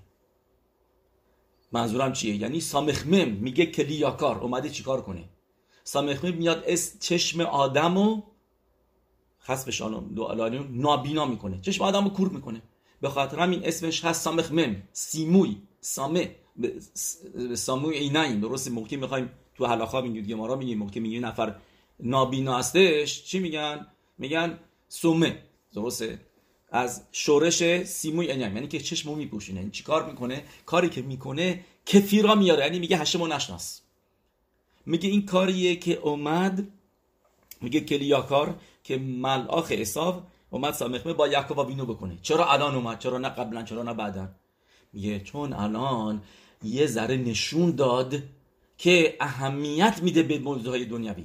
منظورم 1.73 2.13
چیه؟ 2.13 2.37
یعنی 2.37 2.61
سامخمم 2.61 3.29
میگه 3.29 3.67
کلیاکار 3.67 4.39
اومده 4.39 4.71
چیکار 4.71 5.03
کنه؟ 5.03 5.25
سامخمم 5.85 6.35
میاد 6.35 6.65
اس 6.67 6.99
چشم 7.01 7.41
آدمو 7.41 8.23
خسبش 9.41 9.81
نابینا 10.71 11.27
می‌کنه. 11.27 11.61
چشم 11.61 11.85
آدمو 11.85 12.11
کور 12.11 12.29
می‌کنه. 12.29 12.63
به 13.01 13.09
خاطر 13.09 13.39
همین 13.39 13.65
اسمش 13.65 14.05
هست 14.05 14.23
سامخمم 14.23 14.83
سیموی. 14.93 15.57
سامه. 15.81 16.37
ساموی 17.55 17.97
اینایم 17.97 18.41
درست 18.41 18.71
موقعی 18.71 18.97
می‌خوایم 18.97 19.31
تو 19.55 19.67
حلاخا 19.67 20.01
میگیم 20.01 20.25
گمارا 20.25 20.57
میگیم. 20.57 20.79
موقعی 20.79 21.01
میگه 21.01 21.21
نفر 21.21 21.55
نابینا 22.01 22.59
هستش. 22.59 23.25
چی 23.25 23.39
میگن؟ 23.39 23.87
میگن 24.19 24.59
سومه. 24.89 25.43
درسته. 25.75 26.19
از 26.71 27.03
شورش 27.13 27.83
سیموی 27.85 28.31
انیم 28.31 28.55
یعنی 28.57 28.69
که 28.69 28.81
چشمو 28.81 29.15
میپوشونه. 29.15 29.59
یعنی 29.59 29.71
چی 29.71 29.83
کار 29.83 30.11
می‌کنه؟ 30.11 30.45
کاری 30.67 30.89
که 30.89 31.03
می‌کنه 31.03 31.65
کفیرا 31.87 32.35
میاره. 32.35 32.65
یعنی 32.65 32.79
میگه 32.79 32.97
هشمو 32.97 33.27
نشناس. 33.27 33.81
میگه 34.87 35.09
این 35.09 35.27
کاریه 35.27 35.77
که 35.77 35.99
اومد 35.99 36.69
میگه 37.61 37.81
کلیاکار 37.81 38.55
که 38.85 38.97
ملاخ 38.99 39.73
حساب 39.73 40.23
اومد 40.51 40.75
سامخمه 40.75 41.13
با 41.13 41.29
یعقوب 41.29 41.59
و 41.59 41.65
بینو 41.65 41.87
بکنه. 41.87 42.19
چرا 42.23 42.53
الان 42.53 42.75
اومد؟ 42.75 42.99
چرا 42.99 43.19
نه 43.19 43.29
قبلا؟ 43.29 43.63
چرا 43.63 43.83
نه 43.83 43.95
بعدا؟ 43.95 44.29
میگه 44.93 45.21
چون 45.21 45.53
الان 45.53 46.23
یه 46.65 46.87
ذره 46.87 47.17
نشون 47.17 47.71
داد 47.71 48.23
که 48.79 49.17
اهمیت 49.21 50.01
میده 50.03 50.23
به 50.23 50.39
موضوعهای 50.39 50.85
دنیوی 50.85 51.25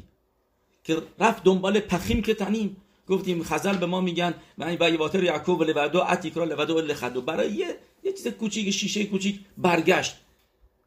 که 0.84 1.02
رفت 1.20 1.44
دنبال 1.44 1.80
پخیم 1.80 2.22
که 2.22 2.34
تنیم. 2.34 2.78
گفتیم 3.08 3.44
خزل 3.44 3.78
به 3.78 3.86
ما 3.86 4.02
میگن 4.02 4.34
من 4.58 4.76
با 4.76 4.98
واتر 4.98 5.24
یعقوب 5.24 5.64
لودو 5.64 6.04
اتیکرا 6.04 6.44
لودو 6.44 6.82
لخدو. 6.82 7.22
برای 7.22 7.52
یه 7.52 7.76
یه 8.04 8.14
چیز 8.14 8.28
کوچیک 8.28 8.70
شیشه 8.70 9.06
کوچیک 9.06 9.40
برگشت. 9.58 10.16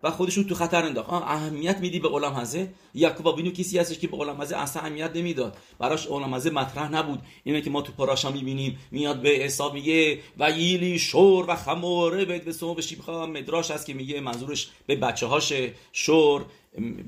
و 0.02 0.11
خودش 0.11 0.35
رو 0.35 0.42
تو 0.42 0.54
خطر 0.54 0.85
انداخت. 0.85 1.12
اهمیت 1.12 1.78
میدی 1.78 1.99
به 1.99 2.09
علام 2.09 2.35
هزه 2.35 2.73
یعقوب 2.95 3.37
بینو 3.37 3.50
کسی 3.50 3.78
هستش 3.78 3.99
که 3.99 4.09
به 4.09 4.16
علام 4.16 4.40
هزه 4.40 4.57
اصلا 4.57 4.83
اهمیت 4.83 5.11
نمی‌داد. 5.14 5.57
براش 5.78 6.07
علام 6.07 6.35
هزه 6.35 6.50
مطرح 6.50 6.90
نبود. 6.90 7.23
اینه 7.45 7.61
که 7.61 7.71
ما 7.71 7.83
تو 7.83 7.92
پاراشا 7.92 8.30
می‌بینیم. 8.30 8.78
میاد 8.90 9.21
به 9.21 9.28
حساب 9.28 9.75
میگه 9.75 10.19
و 10.38 10.50
ییلی 10.50 10.99
شور 10.99 11.50
و 11.50 11.57
خموره 11.57 12.25
به 12.25 12.52
سمو 12.52 12.75
به 12.75 13.26
مدراش 13.26 13.71
هست 13.71 13.87
که 13.87 13.95
میگه 13.95 14.21
منظورش 14.21 14.71
به 14.87 14.97
بچه 14.97 15.26
هاش 15.26 15.52
شور 15.92 16.45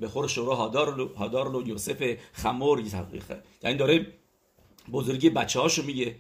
به 0.01 0.09
خور 0.09 0.29
شورا 0.29 0.55
هادار 0.55 1.11
هادار 1.17 1.53
لو 1.53 1.69
یوسف 1.69 2.17
خمور. 2.33 2.83
یعنی 3.63 3.77
داره 3.77 4.07
بزرگی 4.93 5.31
بچه 5.31 5.61
هاشو 5.61 5.83
میگه. 5.83 6.17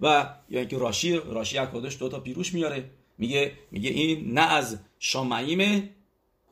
و 0.00 0.34
یعنی 0.50 0.66
که 0.66 0.78
راشی 0.78 1.12
راشی 1.16 1.58
دو 1.98 2.08
تا 2.08 2.20
پیروش 2.20 2.54
میاره. 2.54 2.90
میگه 3.18 3.52
میگه 3.70 3.90
این 3.90 4.34
نه 4.34 4.40
از 4.40 4.78
شامعیمه 4.98 5.90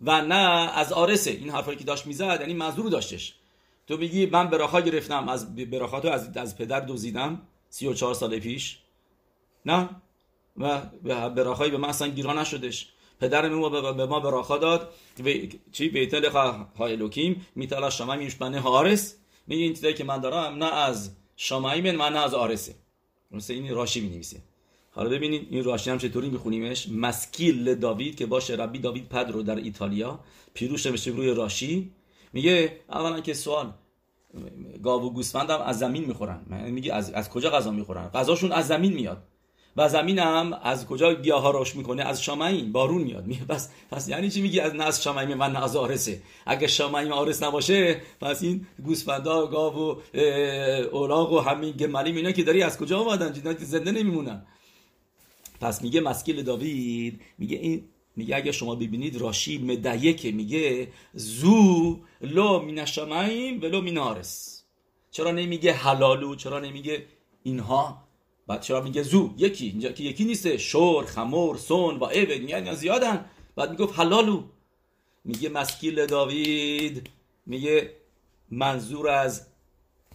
و 0.02 0.22
نه 0.22 0.34
از 0.74 0.92
آرسه. 0.92 1.30
این 1.30 1.50
حرفایی 1.50 1.78
که 1.78 1.84
داشت 1.84 2.06
می‌زد 2.06 2.38
یعنی 2.40 2.54
منظور 2.54 2.90
داشتش. 2.90 3.34
تو 3.86 3.96
میگی 3.96 4.26
من 4.26 4.50
براخا 4.50 4.80
گرفتم 4.80 5.28
از 5.28 5.56
براخاتو 5.56 6.08
از 6.08 6.36
از 6.36 6.58
پدر 6.58 6.80
دوزیدم 6.80 7.42
34 7.70 8.14
سال 8.14 8.38
پیش. 8.38 8.78
نه؟ 9.66 9.88
و 10.56 10.80
براخایی 11.30 11.70
به 11.70 11.76
من 11.76 11.88
اصلا 11.88 12.08
گیرا 12.08 12.32
نشدش. 12.32 12.88
پدر 13.20 13.48
ما 13.48 13.68
به 13.92 14.06
ما 14.06 14.20
براخا 14.20 14.58
داد. 14.58 14.94
و 15.24 15.28
چی؟ 15.72 15.88
بیتل 15.88 16.30
های 16.78 16.96
لوکیم. 16.96 17.46
میتلا 17.54 17.90
میش 18.16 18.34
بنه 18.34 18.60
هارس 18.60 19.14
میگه 19.46 19.62
این 19.62 19.94
که 19.94 20.04
من 20.04 20.20
دارم 20.20 20.64
نه 20.64 20.74
از 20.74 21.10
من 21.50 21.96
من 21.96 22.12
نه 22.12 22.18
از 22.18 22.34
آرسه. 22.34 22.74
مثل 23.30 23.52
این 23.52 23.74
راشی 23.74 24.00
می 24.00 24.08
نویسه. 24.08 24.42
حالا 24.98 25.10
ببینید 25.10 25.48
این 25.50 25.64
راشی 25.64 25.90
هم 25.90 25.98
چطوری 25.98 26.28
میخونیمش؟ 26.28 26.88
مسکیل 26.88 27.74
داوید 27.74 28.16
که 28.16 28.26
باشه 28.26 28.54
ربی 28.54 28.78
داوید 28.78 29.08
پدرو 29.08 29.42
در 29.42 29.56
ایتالیا. 29.56 30.20
پیروش 30.54 30.86
نوشته 30.86 31.10
روی 31.10 31.34
راشی. 31.34 31.90
میگه 32.32 32.80
اولا 32.90 33.20
که 33.20 33.34
سوال 33.34 33.72
گاو 34.82 35.02
و 35.02 35.10
گوسفندم 35.10 35.60
از 35.60 35.78
زمین 35.78 36.04
می‌خورن. 36.04 36.40
میگه 36.70 36.94
از, 36.94 37.10
از 37.10 37.30
کجا 37.30 37.50
غذا 37.50 37.70
می‌خورن؟ 37.70 38.08
غذاشون 38.08 38.52
از 38.52 38.66
زمین 38.66 38.92
میاد. 38.92 39.22
و 39.76 39.88
زمین 39.88 40.18
هم 40.18 40.52
از 40.62 40.86
کجا 40.86 41.14
گیاه 41.14 41.42
ها 41.42 41.50
روش 41.50 41.76
می‌کنه؟ 41.76 42.02
از 42.02 42.22
شامعین 42.22 42.72
بارون 42.72 43.02
میاد. 43.02 43.26
میگه 43.26 43.44
پس 43.44 43.70
پس 43.90 44.08
یعنی 44.08 44.30
چی 44.30 44.42
میگی؟ 44.42 44.60
از 44.60 44.74
نه 44.74 44.84
از 44.84 45.02
شامعین 45.02 45.34
من 45.34 45.52
نه 45.52 45.64
از 45.64 45.76
آرسه. 45.76 46.22
اگه 46.46 46.66
شامعین 46.66 47.12
آرس 47.12 47.42
نباشه 47.42 48.00
پس 48.20 48.42
این 48.42 48.66
گوسفندا 48.84 49.46
گاو 49.46 49.74
و 49.74 49.96
اولاغ 50.92 51.32
و 51.32 51.38
همین 51.38 51.72
گملی 51.72 52.16
اینا 52.16 52.32
که 52.32 52.42
داری 52.42 52.62
از 52.62 52.78
کجا 52.78 52.98
اومدن؟ 52.98 53.54
زنده 53.58 53.92
نمیمونن. 53.92 54.46
پس 55.60 55.82
میگه 55.82 56.00
مسکیل 56.00 56.42
داوید 56.42 57.20
میگه 57.38 57.56
این 57.56 57.84
میگه 58.16 58.36
اگه 58.36 58.52
شما 58.52 58.74
ببینید 58.74 59.20
راشی 59.20 59.58
مدیه 59.58 60.12
که 60.12 60.32
میگه 60.32 60.88
زو 61.14 61.98
لو 62.20 62.62
مین 62.62 62.84
شمعیم 62.84 63.62
ولو 63.62 63.80
مین 63.80 63.98
آرس 63.98 64.64
چرا 65.10 65.30
نمیگه 65.30 65.72
حلالو 65.72 66.34
چرا 66.34 66.60
نمیگه 66.60 67.06
اینها؟ 67.42 68.08
بعد 68.46 68.60
چرا 68.60 68.80
میگه 68.80 69.02
زو؟ 69.02 69.34
یکی 69.36 69.66
اینجا 69.66 69.92
که 69.92 70.04
یکی 70.04 70.24
نیسته 70.24 70.58
شور 70.58 71.04
خمور 71.04 71.56
سون 71.56 71.96
و 71.96 72.04
ایود 72.04 72.48
یعنی 72.48 72.74
زیادن. 72.74 73.24
بعد 73.56 73.70
می‌گفت 73.70 73.98
حلالو. 73.98 74.42
میگه 75.24 75.48
مسکیل 75.48 76.06
داوید 76.06 77.10
میگه 77.46 77.92
منظور 78.50 79.08
از 79.08 79.46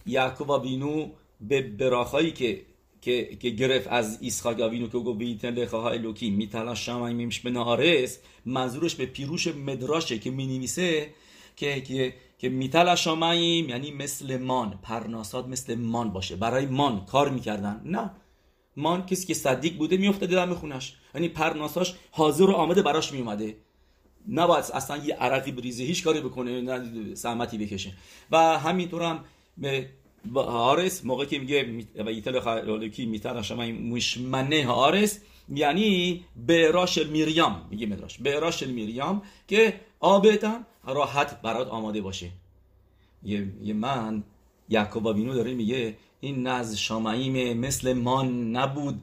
یعقوب 0.06 0.50
و 0.50 0.58
بینو 0.58 1.10
به 1.40 1.62
براخایی 1.62 2.30
که 2.30 2.62
که 3.04 3.36
که 3.36 3.50
گرفت 3.50 3.88
از 3.90 4.18
ایسخاک 4.20 4.60
آوینو 4.60 4.86
که 4.86 4.98
گفت 4.98 5.18
بیتن 5.18 5.54
لخه 5.54 5.76
های 5.76 5.98
لوکی 5.98 6.30
میتلا 6.30 6.74
شمای 6.74 7.14
میمش 7.14 7.40
به 7.40 7.50
نهارس 7.50 8.18
منظورش 8.46 8.94
به 8.94 9.06
پیروش 9.06 9.46
مدراشه 9.46 10.18
که 10.18 10.30
می‌نویسه 10.30 11.10
که 11.56 11.80
که 11.80 12.14
که 12.38 12.48
میتلا 12.48 12.96
شاماییم 12.96 13.68
یعنی 13.68 13.90
مثل 13.90 14.36
مان 14.36 14.78
پرناسات 14.82 15.46
مثل 15.46 15.74
مان 15.74 16.12
باشه. 16.12 16.36
برای 16.36 16.66
مان 16.66 17.04
کار 17.04 17.30
می‌کردن. 17.30 17.80
نه. 17.84 18.10
مان 18.76 19.06
کسی 19.06 19.26
که 19.26 19.34
صدیق 19.34 19.76
بوده 19.76 19.96
میفته 19.96 20.26
دم 20.26 20.54
خونش 20.54 20.94
یعنی 21.14 21.28
پرناساش 21.28 21.94
حاضر 22.10 22.44
و 22.44 22.52
آمده 22.52 22.82
براش 22.82 23.12
میومده 23.12 23.56
نباید 24.28 24.64
اصلا 24.74 24.96
یه 24.96 25.14
عرقی 25.14 25.52
بریزه 25.52 25.84
هیچ 25.84 26.04
کاری 26.04 26.20
بکنه 26.20 26.60
نه 26.60 27.14
سمتی 27.14 27.58
بکشه. 27.58 27.92
و 28.30 28.58
همینطور 28.58 29.02
هم 29.02 29.24
به 29.58 29.90
هارس 30.34 31.04
موقع 31.04 31.24
که 31.24 31.38
میگه 31.38 31.84
و 32.04 32.08
ایتل 32.08 32.40
خالکی 32.40 33.06
میتر 33.06 33.42
شما 33.42 33.64
مشمنه 33.64 34.66
هارس 34.66 35.20
یعنی 35.54 36.24
به 36.46 36.70
راش 36.70 36.98
میریام 36.98 37.66
میگه 37.70 37.86
مدراش 37.86 38.18
به 38.18 38.38
راش 38.38 38.62
میریام 38.62 39.22
که 39.48 39.80
آبتم 40.00 40.66
راحت 40.86 41.42
برات 41.42 41.68
آماده 41.68 42.00
باشه. 42.00 42.30
یه, 43.22 43.74
من 43.74 44.22
یعقوب 44.68 45.12
بینو 45.12 45.34
داره 45.34 45.54
میگه 45.54 45.96
این 46.20 46.46
نز 46.46 46.76
شامعیم 46.76 47.58
مثل 47.58 47.92
من 47.92 48.50
نبود 48.50 49.00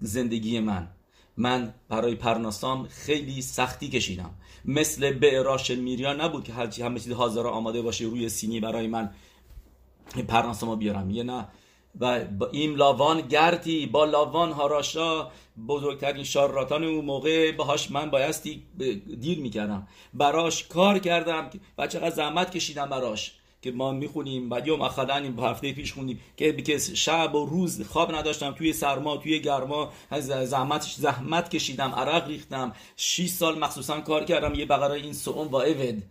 زندگی 0.00 0.60
من. 0.60 0.88
من 1.36 1.74
برای 1.88 2.14
پرناسام 2.14 2.88
خیلی 2.88 3.42
سختی 3.42 3.88
کشیدم. 3.88 4.30
مثل 4.64 5.12
به 5.12 5.42
راش 5.42 5.70
میریان 5.70 6.20
نبود 6.20 6.44
که 6.44 6.52
هرچی 6.52 6.82
همه 6.82 7.00
چیز 7.00 7.12
حاضر 7.12 7.46
آماده 7.46 7.82
باشه 7.82 8.04
روی 8.04 8.28
سینی 8.28 8.60
برای 8.60 8.86
من. 8.86 9.10
پرناسما 10.28 10.76
بیارم 10.76 11.10
یه 11.10 11.22
نه. 11.22 11.48
و 12.00 12.24
با 12.24 12.46
این 12.46 12.74
لاوان 12.74 13.20
گردی 13.20 13.86
با 13.86 14.04
لاوان 14.04 14.52
هاراشا 14.52 15.30
بزرگترین 15.68 16.24
شاراتان 16.24 16.84
اون 16.84 17.04
موقع 17.04 17.52
باهاش 17.52 17.90
من 17.90 18.10
بایستی 18.10 18.62
دیر 19.20 19.38
می‌کردم. 19.38 19.88
براش 20.14 20.66
کار 20.66 20.98
کردم 20.98 21.50
و 21.78 21.86
چقدر 21.86 22.10
زحمت 22.10 22.50
کشیدم 22.50 22.86
براش 22.86 23.32
که 23.62 23.72
ما 23.72 23.92
می‌خونیم. 23.92 24.48
بعد 24.48 24.66
یوم 24.66 24.82
اخدن 24.82 25.22
این 25.22 25.38
هفته 25.38 25.72
پیش 25.72 25.92
خوندیم 25.92 26.20
که 26.36 26.52
که 26.52 26.78
شب 26.78 27.34
و 27.34 27.46
روز 27.46 27.82
خواب 27.82 28.14
نداشتم. 28.14 28.52
توی 28.52 28.72
سرما 28.72 29.16
توی 29.16 29.40
گرما 29.40 29.92
زحمت 30.20 30.82
زحمت 30.98 31.50
کشیدم 31.50 31.90
عرق 31.90 32.28
ریختم. 32.28 32.72
6 32.96 33.28
سال 33.28 33.58
مخصوصا 33.58 34.00
کار 34.00 34.24
کردم. 34.24 34.54
یه 34.54 34.66
بقره 34.66 34.94
این 34.94 35.12
سوم 35.12 35.48
و 35.48 35.56
اود 35.56 36.02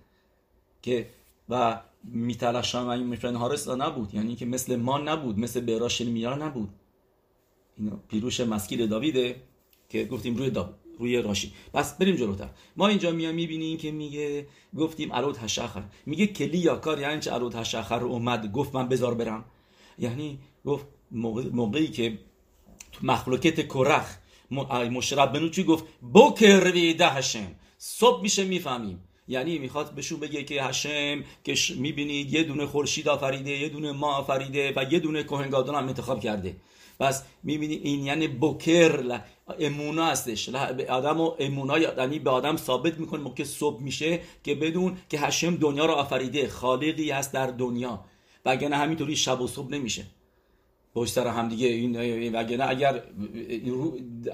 که 0.81 1.07
و 1.49 1.81
میتلاشم 2.03 2.87
این 2.87 3.07
میفرن 3.07 3.35
هارس 3.35 3.67
نبود. 3.67 4.13
یعنی 4.13 4.35
که 4.35 4.45
مثل 4.45 4.75
ما 4.75 4.97
نبود 4.97 5.39
مثل 5.39 5.59
براش 5.59 6.01
میار 6.01 6.45
نبود. 6.45 6.69
اینا 7.77 7.99
پیروش 8.07 8.39
مسکیل 8.39 8.87
داویده 8.87 9.41
که 9.89 10.05
گفتیم 10.05 10.35
روی 10.35 10.49
داوید 10.49 10.75
روی 10.99 11.21
راشی. 11.21 11.53
پس 11.73 11.97
بریم 11.97 12.15
جلوتر. 12.15 12.49
ما 12.77 12.87
اینجا 12.87 13.11
میام 13.11 13.35
می‌بینیم 13.35 13.77
که 13.77 13.91
میگه 13.91 14.47
گفتیم 14.77 15.11
الوت 15.11 15.43
هشخر 15.43 15.83
میگه 16.05 16.27
کلی 16.27 16.57
یا 16.57 16.75
کار 16.75 16.99
یعنی 16.99 17.19
چه 17.19 17.33
الوت 17.33 17.55
هشخر 17.55 18.03
اومد. 18.03 18.51
گفت 18.51 18.75
من 18.75 18.89
بذار 18.89 19.13
برم. 19.13 19.45
یعنی 19.99 20.39
گفت 20.65 20.85
موقعی 21.51 21.87
که 21.87 22.19
تو 22.91 23.05
مخلوقت 23.05 23.67
کرخ 23.67 24.17
مشرب 24.91 25.33
بنو 25.33 25.49
چی 25.49 25.63
گفت 25.63 25.85
بکر 26.13 26.71
ویده 26.73 27.09
هشم 27.09 27.51
صبح 27.77 28.21
میشه 28.21 28.43
می‌فهمیم. 28.43 29.03
یعنی 29.27 29.57
می‌خواد 29.57 29.95
بهشون 29.95 30.19
بگه 30.19 30.43
که 30.43 30.63
هشم 30.63 31.23
که 31.43 31.55
می‌بینید 31.77 32.33
یه 32.33 32.43
دونه 32.43 32.65
خورشید 32.65 33.09
آفریده 33.09 33.51
یه 33.51 33.69
دونه 33.69 33.91
ما 33.91 34.15
آفریده 34.15 34.73
و 34.75 34.85
یه 34.91 34.99
دونه 34.99 35.23
کوهنگادان 35.23 35.75
هم 35.75 35.87
انتخاب 35.87 36.19
کرده. 36.19 36.55
پس 36.99 37.23
می‌بینی 37.43 37.75
این 37.75 38.05
یعنی 38.05 38.27
بکر 38.27 39.21
امونا 39.59 40.05
هستش. 40.05 40.49
آدم 40.89 41.21
و 41.21 41.31
امونا 41.39 41.79
یعنی 41.79 42.19
به 42.19 42.29
آدم 42.29 42.57
ثابت 42.57 42.99
می‌کنه 42.99 43.21
موقع 43.21 43.43
صبح 43.43 43.83
میشه 43.83 44.19
که 44.43 44.55
بدون 44.55 44.97
که 45.09 45.19
هشم 45.19 45.55
دنیا 45.55 45.85
رو 45.85 45.93
آفریده. 45.93 46.47
خالقی 46.47 47.11
هست 47.11 47.33
در 47.33 47.47
دنیا. 47.47 48.05
وگرنه 48.45 48.75
همینطوری 48.75 49.15
شب 49.15 49.41
و 49.41 49.47
صبح 49.47 49.71
نمیشه. 49.71 50.05
پشت 50.95 51.13
سر 51.13 51.27
هم 51.27 51.49
دیگه 51.49 51.67
این 51.67 52.35
وگرنه 52.35 52.69
اگر 52.69 53.03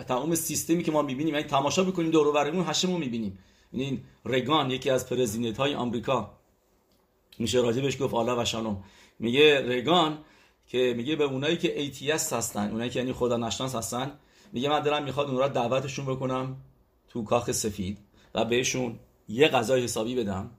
تمام 0.08 0.36
سیستمی 0.36 0.84
که 0.84 0.92
ما 0.92 1.02
می‌بینیم 1.02 1.34
یعنی 1.34 1.48
تماشا 1.48 1.84
بکنیم 1.84 2.12
دور 2.12 2.28
و 2.28 2.32
برمون 2.32 2.66
هشم 2.68 2.92
رو 2.92 2.98
می‌بینیم. 2.98 3.40
این 3.72 4.04
رگان 4.26 4.72
یکی 4.72 4.90
از 4.90 5.10
پرزیدنت 5.10 5.58
های 5.58 5.76
آمریکا. 5.76 6.38
میشه 7.40 7.60
راجبش 7.60 8.02
گفت 8.02 8.14
آلا 8.14 8.42
و 8.42 8.46
شالوم. 8.46 8.84
میگه 9.20 9.78
رگان 9.78 10.18
که 10.68 10.94
میگه 10.98 11.16
به 11.16 11.24
اونایی 11.24 11.58
که 11.58 11.92
ATS 11.92 12.34
هستن 12.34 12.72
اونایی 12.72 12.90
که 12.90 13.00
یعنی 13.00 13.14
خدا 13.14 13.38
نشناس 13.38 13.76
هستن 13.76 14.12
میگه 14.54 14.70
من 14.70 14.80
دارم 14.80 15.04
می‌خواد 15.04 15.28
اون 15.28 15.38
را 15.38 15.48
دعوتشون 15.48 16.06
بکنم 16.06 16.58
تو 17.10 17.24
کاخ 17.24 17.52
سفید 17.52 17.98
و 18.36 18.46
بهشون 18.46 19.00
یه 19.28 19.48
غذای 19.48 19.84
حسابی 19.84 20.16
بدم. 20.16 20.52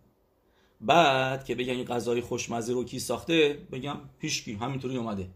بعد 0.80 1.44
که 1.44 1.54
بگم 1.54 1.72
این 1.72 1.84
غذای 1.84 2.20
خوشمزه 2.20 2.72
رو 2.72 2.84
کی 2.84 2.98
ساخته 2.98 3.58
بگم 3.72 3.96
پیشکی 4.18 4.52
همینطوری 4.52 4.96
اومده. 4.96 5.28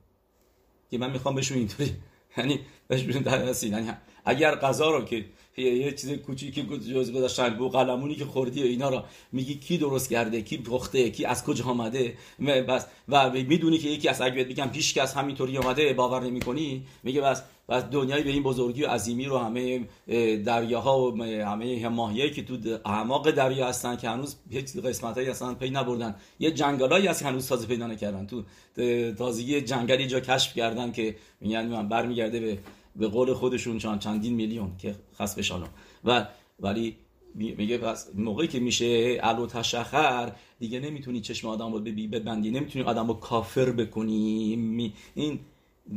که 0.91 0.99
من 0.99 1.11
می‌خوام 1.11 1.35
بهشون 1.35 1.59
اینطوری. 1.59 1.97
یعنی 2.39 2.61
بهشون 2.89 3.23
در 3.23 3.65
یعنی 3.65 3.93
اگر 4.25 4.55
غذا 4.55 4.91
رو 4.91 5.05
که 5.05 5.25
یه 5.57 5.93
چیز 5.93 6.13
کوچیکی 6.13 6.63
جز 6.63 7.13
گذاشتن. 7.13 7.49
بو 7.49 7.69
قلمونی 7.69 8.15
که 8.15 8.25
خوردی 8.25 8.63
و 8.63 8.67
اینا 8.67 8.89
رو 8.89 9.03
میگی 9.33 9.55
کی 9.55 9.79
درست 9.79 10.11
کرده؟ 10.11 10.43
کی 10.43 10.59
پخته؟ 10.59 11.11
کی 11.11 11.25
از 11.25 11.45
کجا 11.45 11.65
آمده؟ 11.65 12.15
بس. 12.69 12.87
و 13.09 13.31
می‌دونی 13.31 13.79
که 13.79 13.89
یکی 13.89 14.09
از 14.09 14.21
اگه 14.21 14.45
بگم 14.45 14.69
پیش 14.69 14.95
کس 14.95 15.17
همینطوری 15.17 15.57
اومده 15.57 15.93
باور 15.93 16.25
نمی‌کنی؟ 16.25 16.87
میگه 17.03 17.21
بس 17.21 17.43
بس 17.69 17.83
دنیای 17.83 18.23
به 18.23 18.31
این 18.31 18.43
بزرگی 18.43 18.83
و 18.83 18.89
عظیمی 18.89 19.25
رو 19.25 19.39
همه 19.39 19.81
دریاها 20.37 21.13
و 21.13 21.23
همه 21.25 21.89
ماهیایی 21.89 22.31
که 22.31 22.43
تو 22.43 22.79
اعماق 22.85 23.31
دریا 23.31 23.69
هستن 23.69 23.97
که 23.97 24.09
هنوز 24.09 24.37
هیچ 24.51 24.77
قسمتایی 24.77 25.29
اصلا 25.29 25.55
پی 25.55 25.71
نبردن. 25.71 26.15
یه 26.39 26.51
جنگلایی 26.51 27.07
هست 27.07 27.23
هنوز 27.23 27.49
تازه 27.49 27.67
پیدا 27.67 27.87
نکردن. 27.87 28.27
تو 28.27 28.43
تازگی 29.15 29.61
جنگلی 29.61 30.07
جا 30.07 30.21
کشف 30.21 30.55
کردن 30.55 30.93
که 30.93 31.17
میگن 31.41 31.67
من 31.67 31.89
برمیگرده 31.89 32.41
به 32.41 32.59
به 32.99 33.09
قول 33.09 33.35
خودشون 33.35 33.79
چند 33.79 34.01
چندین 34.01 34.35
میلیون 34.35 34.77
که 34.79 34.97
خاص 35.19 35.35
بشانم 35.35 35.69
و 36.05 36.27
ولی 36.61 36.97
میگه 37.35 37.79
پس 37.79 38.11
موقعی 38.15 38.49
که 38.49 38.61
میشه 38.61 39.21
علو 39.23 39.47
تشخر 39.47 40.33
دیگه 40.59 40.81
نمی‌تونی 40.81 41.21
چشم 41.21 41.49
آدم 41.49 41.73
رو 41.73 41.81
ببندی 41.81 42.51
نمی‌تونی 42.51 42.85
آدم 42.85 43.09
رو 43.09 43.15
کافر 43.15 43.71
بکنی. 43.71 44.93
این 45.15 45.41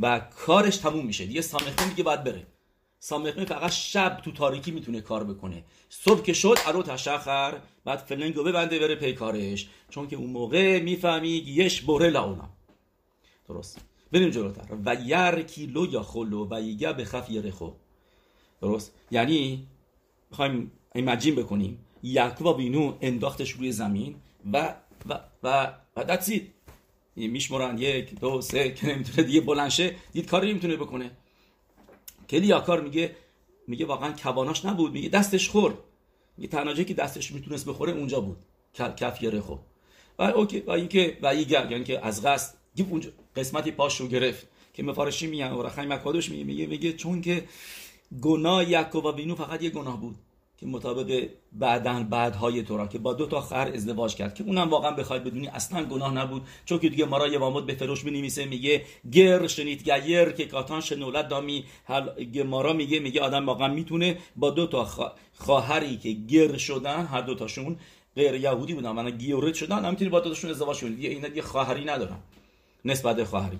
و 0.00 0.20
کارش 0.20 0.76
تموم 0.76 1.06
میشه. 1.06 1.26
دیگه 1.26 1.40
سامخه 1.40 1.88
دیگه 1.88 2.02
باید 2.02 2.24
بره. 2.24 2.46
سامخه 2.98 3.44
فقط 3.44 3.70
شب 3.70 4.20
تو 4.24 4.32
تاریکی 4.32 4.70
می‌تونه 4.70 5.00
کار 5.00 5.24
بکنه. 5.24 5.64
صبح 5.88 6.22
که 6.22 6.32
شد 6.32 6.56
علو 6.66 6.82
تشخر 6.82 7.60
بعد 7.84 7.98
فلنگو 7.98 8.42
ببنده 8.42 8.78
بره 8.78 8.94
پی 8.94 9.12
کارش. 9.12 9.68
چون 9.90 10.08
که 10.08 10.16
اون 10.16 10.30
موقع 10.30 10.80
می‌فهمی 10.80 11.28
یش 11.28 11.82
بره 11.82 12.10
لاونم 12.10 12.50
درست. 13.48 13.89
بریم 14.12 14.30
جلوتر. 14.30 14.64
و 14.84 14.96
یر 15.04 15.42
کیلو 15.42 15.92
یا 15.92 16.02
خلو 16.02 16.48
و 16.50 16.60
یگه 16.60 16.92
به 16.92 17.04
خف 17.04 17.30
یرخو. 17.30 17.70
درست؟ 18.60 18.94
یعنی 19.10 19.66
می‌خوایم 20.30 20.72
این 20.94 21.04
مجیم 21.04 21.34
بکنیم. 21.34 21.78
یعقوب 22.02 22.56
بینو 22.56 22.96
انداختش 23.00 23.50
روی 23.50 23.72
زمین 23.72 24.16
و 24.52 24.74
و 25.08 25.20
و 25.42 25.72
و 25.96 26.04
دتسید 26.04 26.52
میشمرن 27.16 27.78
یک 27.78 28.20
دو 28.20 28.40
سه 28.40 28.70
که 28.74 28.86
نمی‌تونه 28.86 29.26
دیگه 29.26 29.40
بلنشه 29.40 29.94
دید 30.12 30.26
کاری 30.26 30.50
نمی‌تونه 30.50 30.76
بکنه. 30.76 31.10
کلی 32.28 32.60
کار 32.60 32.80
میگه 32.80 33.16
میگه 33.66 33.86
واقعا 33.86 34.12
کواناش 34.12 34.64
نبود. 34.64 34.92
میگه 34.92 35.08
دستش 35.08 35.48
خورد. 35.48 35.74
میگه 36.36 36.48
تنها 36.48 36.74
که 36.74 36.94
دستش 36.94 37.32
می‌تونست 37.32 37.66
بخوره 37.66 37.92
اونجا 37.92 38.20
بود. 38.20 38.36
کف 38.74 39.22
یرخو. 39.22 39.56
و 40.18 40.22
اوکی 40.22 40.60
و 40.60 40.70
اینکه 40.70 41.18
و 41.22 41.34
یعنی 41.34 41.84
که 41.84 42.06
از 42.06 42.22
قصد 42.26 42.54
اونجا 42.90 43.10
قسمتی 43.36 43.70
پاش 43.70 44.00
رو 44.00 44.08
گرفت 44.08 44.48
که 44.74 44.82
مفارشی 44.82 45.26
میگن 45.26 45.50
و 45.52 45.62
رخای 45.62 45.86
مکادوش 45.86 46.30
میگه 46.30 46.44
میگه 46.44 46.66
میگه 46.66 46.92
چون 46.92 47.20
که 47.20 47.44
گناه 48.22 48.70
یعقوب 48.70 49.16
بینو 49.16 49.34
فقط 49.34 49.62
یه 49.62 49.70
گناه 49.70 50.00
بود 50.00 50.16
که 50.60 50.66
مطابق 50.66 51.28
بعدن 51.52 52.04
بعدهای 52.04 52.62
تورا 52.62 52.86
که 52.86 52.98
با 52.98 53.12
دو 53.12 53.26
تا 53.26 53.40
خر 53.40 53.72
ازدواج 53.74 54.14
کرد 54.14 54.34
که 54.34 54.44
اونم 54.44 54.70
واقعا 54.70 54.90
بخواد 54.90 55.24
بدونی 55.24 55.48
اصلا 55.48 55.84
گناه 55.84 56.14
نبود. 56.14 56.42
چون 56.64 56.78
که 56.78 56.88
دیگه 56.88 57.04
مارا 57.04 57.38
وامد 57.38 57.66
به 57.66 57.74
فروش 57.74 58.04
نمیسه 58.04 58.44
میگه 58.44 58.84
گر 59.12 59.46
شنید 59.46 59.90
گیر 59.90 60.30
که 60.30 60.44
کاتان 60.44 60.80
شنولت 60.80 61.28
دامی. 61.28 61.64
مارا 62.46 62.72
میگه 62.72 62.98
میگه 62.98 63.20
آدم 63.20 63.46
واقعا 63.46 63.68
می‌تونه 63.68 64.18
با 64.36 64.50
دو 64.50 64.66
تا 64.66 64.88
خواهری 65.34 65.96
که 65.96 66.12
گر 66.12 66.56
شدن 66.56 67.06
هر 67.06 67.20
دو 67.20 67.34
تاشون 67.34 67.76
غیر 68.16 68.34
یهودی 68.34 68.74
بودن 68.74 68.90
من 68.90 69.10
گیورت 69.10 69.54
شدن 69.54 69.84
هم 69.84 70.08
با 70.08 70.20
دو 70.20 70.28
تاشون 70.28 70.50
ازدواج 70.50 70.80
کنید. 70.80 71.04
اینا 71.04 71.28
دیگه 71.28 71.42
خواهری 71.42 71.84
ندارن. 71.84 72.18
نسبت 72.84 73.24
خواهری. 73.24 73.58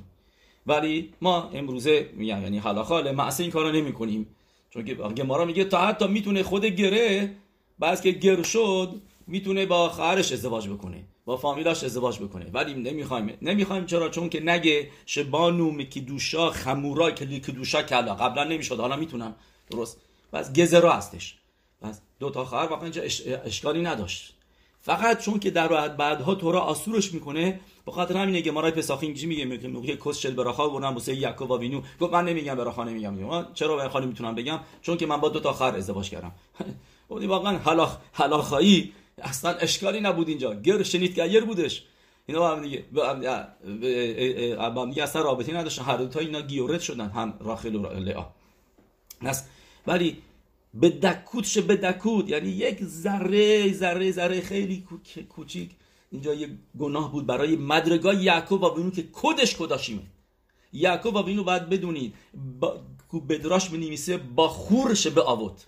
ولی 0.67 1.13
ما 1.21 1.51
امروزه 1.55 2.11
میگم 2.13 2.43
یعنی 2.43 2.59
حالا 2.59 2.85
خاله 2.85 3.13
معصه 3.13 3.43
این 3.43 3.53
کارو 3.53 3.73
نمی 3.73 3.93
کنیم 3.93 4.27
چون 4.71 5.15
که 5.15 5.23
ما 5.23 5.45
میگه 5.45 5.65
تا 5.65 5.87
حتی 5.87 6.09
می‌تونه 6.09 6.43
خود 6.43 6.65
گره 6.65 7.37
بعد 7.79 8.01
که 8.01 8.11
گر 8.11 8.43
شد 8.43 9.01
می‌تونه 9.27 9.67
با 9.67 9.89
خواهرش 9.89 10.33
ازدواج 10.33 10.69
بکنه 10.69 11.05
با 11.25 11.37
فامیلاش 11.37 11.85
ازدواج 11.85 12.19
بکنه. 12.19 12.51
ولی 12.53 12.75
نمی‌خوایم 12.75 13.39
نمی‌خوایم 13.43 13.87
چرا؟ 13.87 14.09
چون 14.09 14.29
که 14.29 14.41
نگه 14.41 14.91
شبانو 15.07 15.83
دوشا 15.83 16.51
خمورا 16.51 17.11
که 17.11 17.25
دوشا 17.25 17.83
کلا 17.83 18.15
قبلا 18.15 18.45
نمی‌شد 18.45 18.81
حالا 18.81 18.97
می‌تونم. 18.97 19.35
درست. 19.71 20.01
بس 20.33 20.53
گزرا 20.53 20.93
هستش. 20.93 21.35
بس 21.83 22.01
دو 22.21 22.31
تا 22.31 22.45
خواهر 22.45 22.67
واقعا 22.67 22.91
اشکالی 23.45 23.83
نداشت. 23.83 24.35
فقط 24.83 25.21
چون 25.21 25.39
که 25.39 25.51
در 25.51 25.89
بعدها 25.89 26.35
تورا 26.35 26.61
آسورش 26.61 27.15
می‌کنه 27.15 27.61
به 27.87 27.93
خاطر 27.93 28.17
همینه 28.17 28.43
که 28.43 28.51
مارای 28.53 28.71
پساخی 28.71 29.07
اینجوری 29.07 29.27
میگه 29.27 29.45
میگه 29.45 29.69
موقع 29.69 29.97
کس 29.97 30.19
شل 30.19 30.31
براخا 30.31 30.69
بردم 30.69 30.95
واسه 30.95 31.15
یعقوب 31.15 31.51
و 31.51 31.59
وینو. 31.59 31.83
گفت 32.01 32.13
من 32.13 32.25
نمیگم 32.25 32.55
براخا 32.55 32.85
نمیگم 32.85 33.15
من 33.15 33.47
چرا 33.55 33.77
به 33.77 33.89
خالی 33.89 34.07
می‌تونم 34.07 34.35
بگم؟ 34.35 34.61
چون 34.83 34.97
که 34.97 35.07
من 35.07 35.17
با 35.17 35.29
دو 35.29 35.41
تا 35.41 35.53
خر 35.53 35.77
ازدواج 35.77 36.11
کردم. 36.11 36.33
اون 37.09 37.27
واقعا 37.27 37.59
حلاخ 37.59 37.97
حلاخایی؟ 38.13 38.93
اصلا 39.23 39.51
اشکالی 39.51 40.01
نبود 40.01 40.29
اینجا. 40.29 40.55
گر 40.55 40.83
شنید 40.83 41.21
گیر 41.21 41.45
بودش. 41.45 41.85
اینا 42.27 42.41
با 42.41 42.51
هم 42.51 42.63
دیگه 42.63 42.85
با 42.93 43.09
هم 44.83 44.91
دیگه 44.91 45.03
اصلا 45.03 45.23
رابطی 45.23 45.53
نداشتن. 45.53 45.85
هر 45.85 45.97
دو 45.97 46.07
تا 46.07 46.21
اینا 46.21 46.41
گیورت 46.41 46.81
شدن. 46.81 47.09
هم 47.09 47.35
راخل 47.41 47.75
و 47.75 47.87
لعا 47.87 48.27
ولی 49.87 50.17
به 50.75 50.91
دکوتش 50.91 51.59
به 51.59 51.77
دکوت 51.77 52.29
یعنی 52.29 52.49
یک 52.49 52.85
ذره 52.85 53.73
ذره 53.73 54.13
ذره 54.13 54.41
خیلی 54.41 54.87
کوچیک. 55.29 55.71
اینجا 56.13 56.35
یه 56.35 56.49
گناه 56.79 57.13
بود 57.13 57.27
برای 57.27 57.57
مدرگاه 57.57 58.23
یعقوب 58.23 58.63
و 58.63 58.71
بینو 58.71 58.91
که 58.91 59.09
کدش 59.13 59.57
کداشیمه. 59.57 60.03
یعقوب 60.73 61.17
و 61.17 61.23
بینو 61.23 61.45
باید 61.45 61.69
بدونید 61.69 62.15
با... 62.61 62.81
بدراش 63.29 63.69
بنویسه 63.69 64.17
با 64.17 64.49
خورش 64.49 65.07
به 65.07 65.23
آوت. 65.23 65.67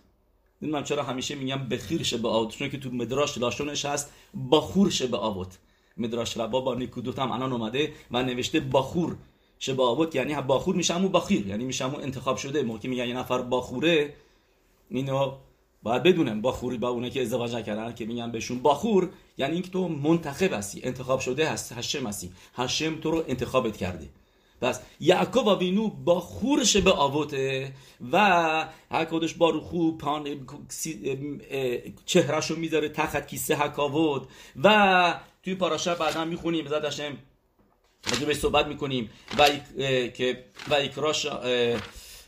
من 0.61 0.85
چرا 0.85 1.03
همیشه 1.03 1.35
میگم 1.35 1.69
بخیرش 1.69 2.15
به 2.15 2.29
آوت 2.29 2.57
چون 2.57 2.71
که 2.71 2.79
تو 2.79 2.91
مدراش 2.91 3.39
لاشونش 3.39 3.85
هست 3.85 4.13
با 4.35 4.61
خورش 4.61 5.03
به 5.03 5.17
آوت. 5.17 5.59
مدراش 5.97 6.37
ربا 6.37 6.61
با 6.61 6.75
نیکودوت 6.75 7.19
هم 7.19 7.31
الان 7.31 7.53
اومده 7.53 7.93
و 8.11 8.23
نوشته 8.23 8.61
با 8.61 9.89
آوت 9.89 10.15
یعنی 10.15 10.35
باخور 10.35 10.77
میشه 10.77 10.95
همون 10.95 11.13
باخیر 11.13 11.47
یعنی 11.47 11.65
میشه 11.65 11.85
انتخاب 11.85 12.37
شده. 12.37 12.63
موقعی 12.63 12.91
میگن 12.91 13.09
یه 13.09 13.15
نفر 13.15 13.43
باخوره 13.43 14.15
اینو 14.97 15.33
باید 15.83 16.03
بدونم 16.03 16.43
باخوری 16.43 16.79
با 16.79 16.89
اونه 16.89 17.11
که 17.11 17.23
ازدواج 17.23 17.55
نکردن 17.55 17.95
که 17.95 18.05
میگن 18.05 18.33
بهشون 18.33 18.59
باخور 18.59 19.11
یعنی 19.39 19.53
اینکه 19.53 19.71
تو 19.71 19.89
منتخب 19.89 20.53
هستی 20.53 20.81
انتخاب 20.85 21.21
شده 21.21 21.49
هست 21.49 21.73
هشم 21.73 22.07
هستی. 22.07 22.33
هشم 22.55 23.01
تو 23.01 23.11
رو 23.11 23.25
انتخابت 23.29 23.77
کرده. 23.77 24.09
پس 24.61 24.81
یعقوب 25.01 25.47
و 25.47 25.59
وینو 25.59 25.89
با 25.89 26.21
خورش 26.21 26.77
به 26.77 26.93
آوته 26.93 27.73
و 28.13 28.19
هر 28.91 29.05
کدش 29.05 29.35
بارو 29.35 29.61
خوب 29.61 29.99
پان 29.99 30.47
چهرشو 32.07 32.57
می‌ذاره 32.57 32.89
تخت 32.89 33.27
کیسه 33.27 33.57
حکاوت 33.57 34.23
و 34.65 35.15
توی 35.43 35.55
پاراشا 35.55 35.95
بعدا 35.95 36.25
می‌خونیم 36.25 36.67
زد 36.67 36.85
هشم 36.85 37.17
به 38.27 38.35
صحبت 38.35 38.67
می‌کنیم. 38.67 39.11
و 39.39 39.49
که 40.09 40.45
و 40.71 40.75
اکراش 40.75 41.27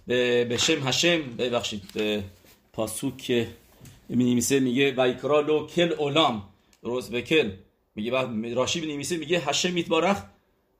به 0.06 0.58
شم 0.60 0.88
هشم 0.88 1.22
ببخشید 1.22 1.82
پاسوک 2.74 3.46
مینیمیسه 4.08 4.60
میگه 4.60 4.94
و 4.94 5.00
اکرا 5.00 5.40
لو 5.40 5.66
کل 5.66 5.92
اولام. 5.98 6.42
روز 6.82 7.10
به 7.10 7.22
کل. 7.22 7.50
میگه 7.94 8.54
راشی 8.54 8.80
مینیمیسه 8.80 9.16
میگه 9.16 9.38
هشم 9.38 9.72
میتبارخ. 9.72 10.22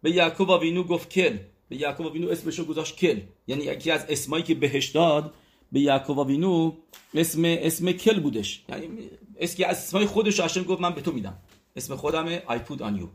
به 0.02 0.10
یعقوب 0.10 0.48
و 0.48 0.60
وینو 0.60 0.82
گفت 0.82 1.08
کل. 1.08 1.36
به 1.68 1.76
یعقوب 1.76 2.06
و 2.06 2.12
وینو 2.12 2.28
اسمشو 2.28 2.64
گذاشت 2.64 2.96
کل. 2.96 3.20
یعنی 3.46 3.64
یکی 3.64 3.90
از 3.90 4.06
اسمایی 4.08 4.42
که 4.42 4.54
بهش 4.54 4.88
داد 4.88 5.34
به 5.72 5.80
یعقوب 5.80 6.18
و 6.18 6.24
وینو 6.24 6.72
اسم 7.14 7.42
اسم 7.44 7.92
کل 7.92 8.20
بودش. 8.20 8.64
یعنی 8.68 8.88
اسکی 9.36 9.64
از 9.64 9.76
اسمای 9.76 10.06
خودش 10.06 10.40
هشم 10.40 10.62
گفت 10.62 10.80
من 10.80 10.94
به 10.94 11.00
تو 11.00 11.12
میدم. 11.12 11.38
اسم 11.76 11.96
خودمه 11.96 12.42
I 12.48 12.70
put 12.70 12.78
on 12.78 13.00
you. 13.00 13.06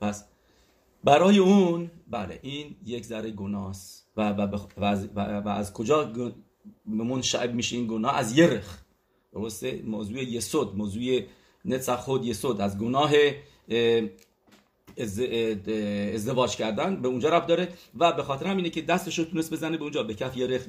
پس 0.00 0.24
برای 1.04 1.38
اون 1.38 1.90
بله 2.10 2.38
این 2.42 2.76
یک 2.84 3.04
ذره 3.04 3.30
گناست. 3.30 4.06
و, 4.16 4.30
و, 4.30 4.58
و, 4.76 4.86
و, 5.16 5.48
از 5.48 5.72
کجا 5.72 6.12
منشعب 6.86 7.54
میشه 7.54 7.76
این 7.76 7.86
گناه 7.86 8.16
از 8.16 8.38
یرخ. 8.38 8.78
درسته؟ 9.32 9.82
موضوع 9.84 10.22
یسود 10.22 10.76
موضوع 10.76 11.20
نتسخ 11.64 12.00
خود 12.00 12.24
یسود. 12.24 12.60
از 12.60 12.78
گناه 12.78 13.12
ازدواج 16.14 16.56
کردن 16.56 17.02
به 17.02 17.08
اونجا 17.08 17.28
رب 17.28 17.46
داره 17.46 17.68
و 17.98 18.12
به 18.12 18.22
خاطر 18.22 18.46
همینه 18.46 18.70
که 18.70 18.82
دستش 18.82 19.18
رو 19.18 19.24
تونست 19.24 19.52
بزنه 19.52 19.76
به 19.76 19.82
اونجا 19.82 20.02
به 20.02 20.14
کف 20.14 20.36
یرخ 20.36 20.62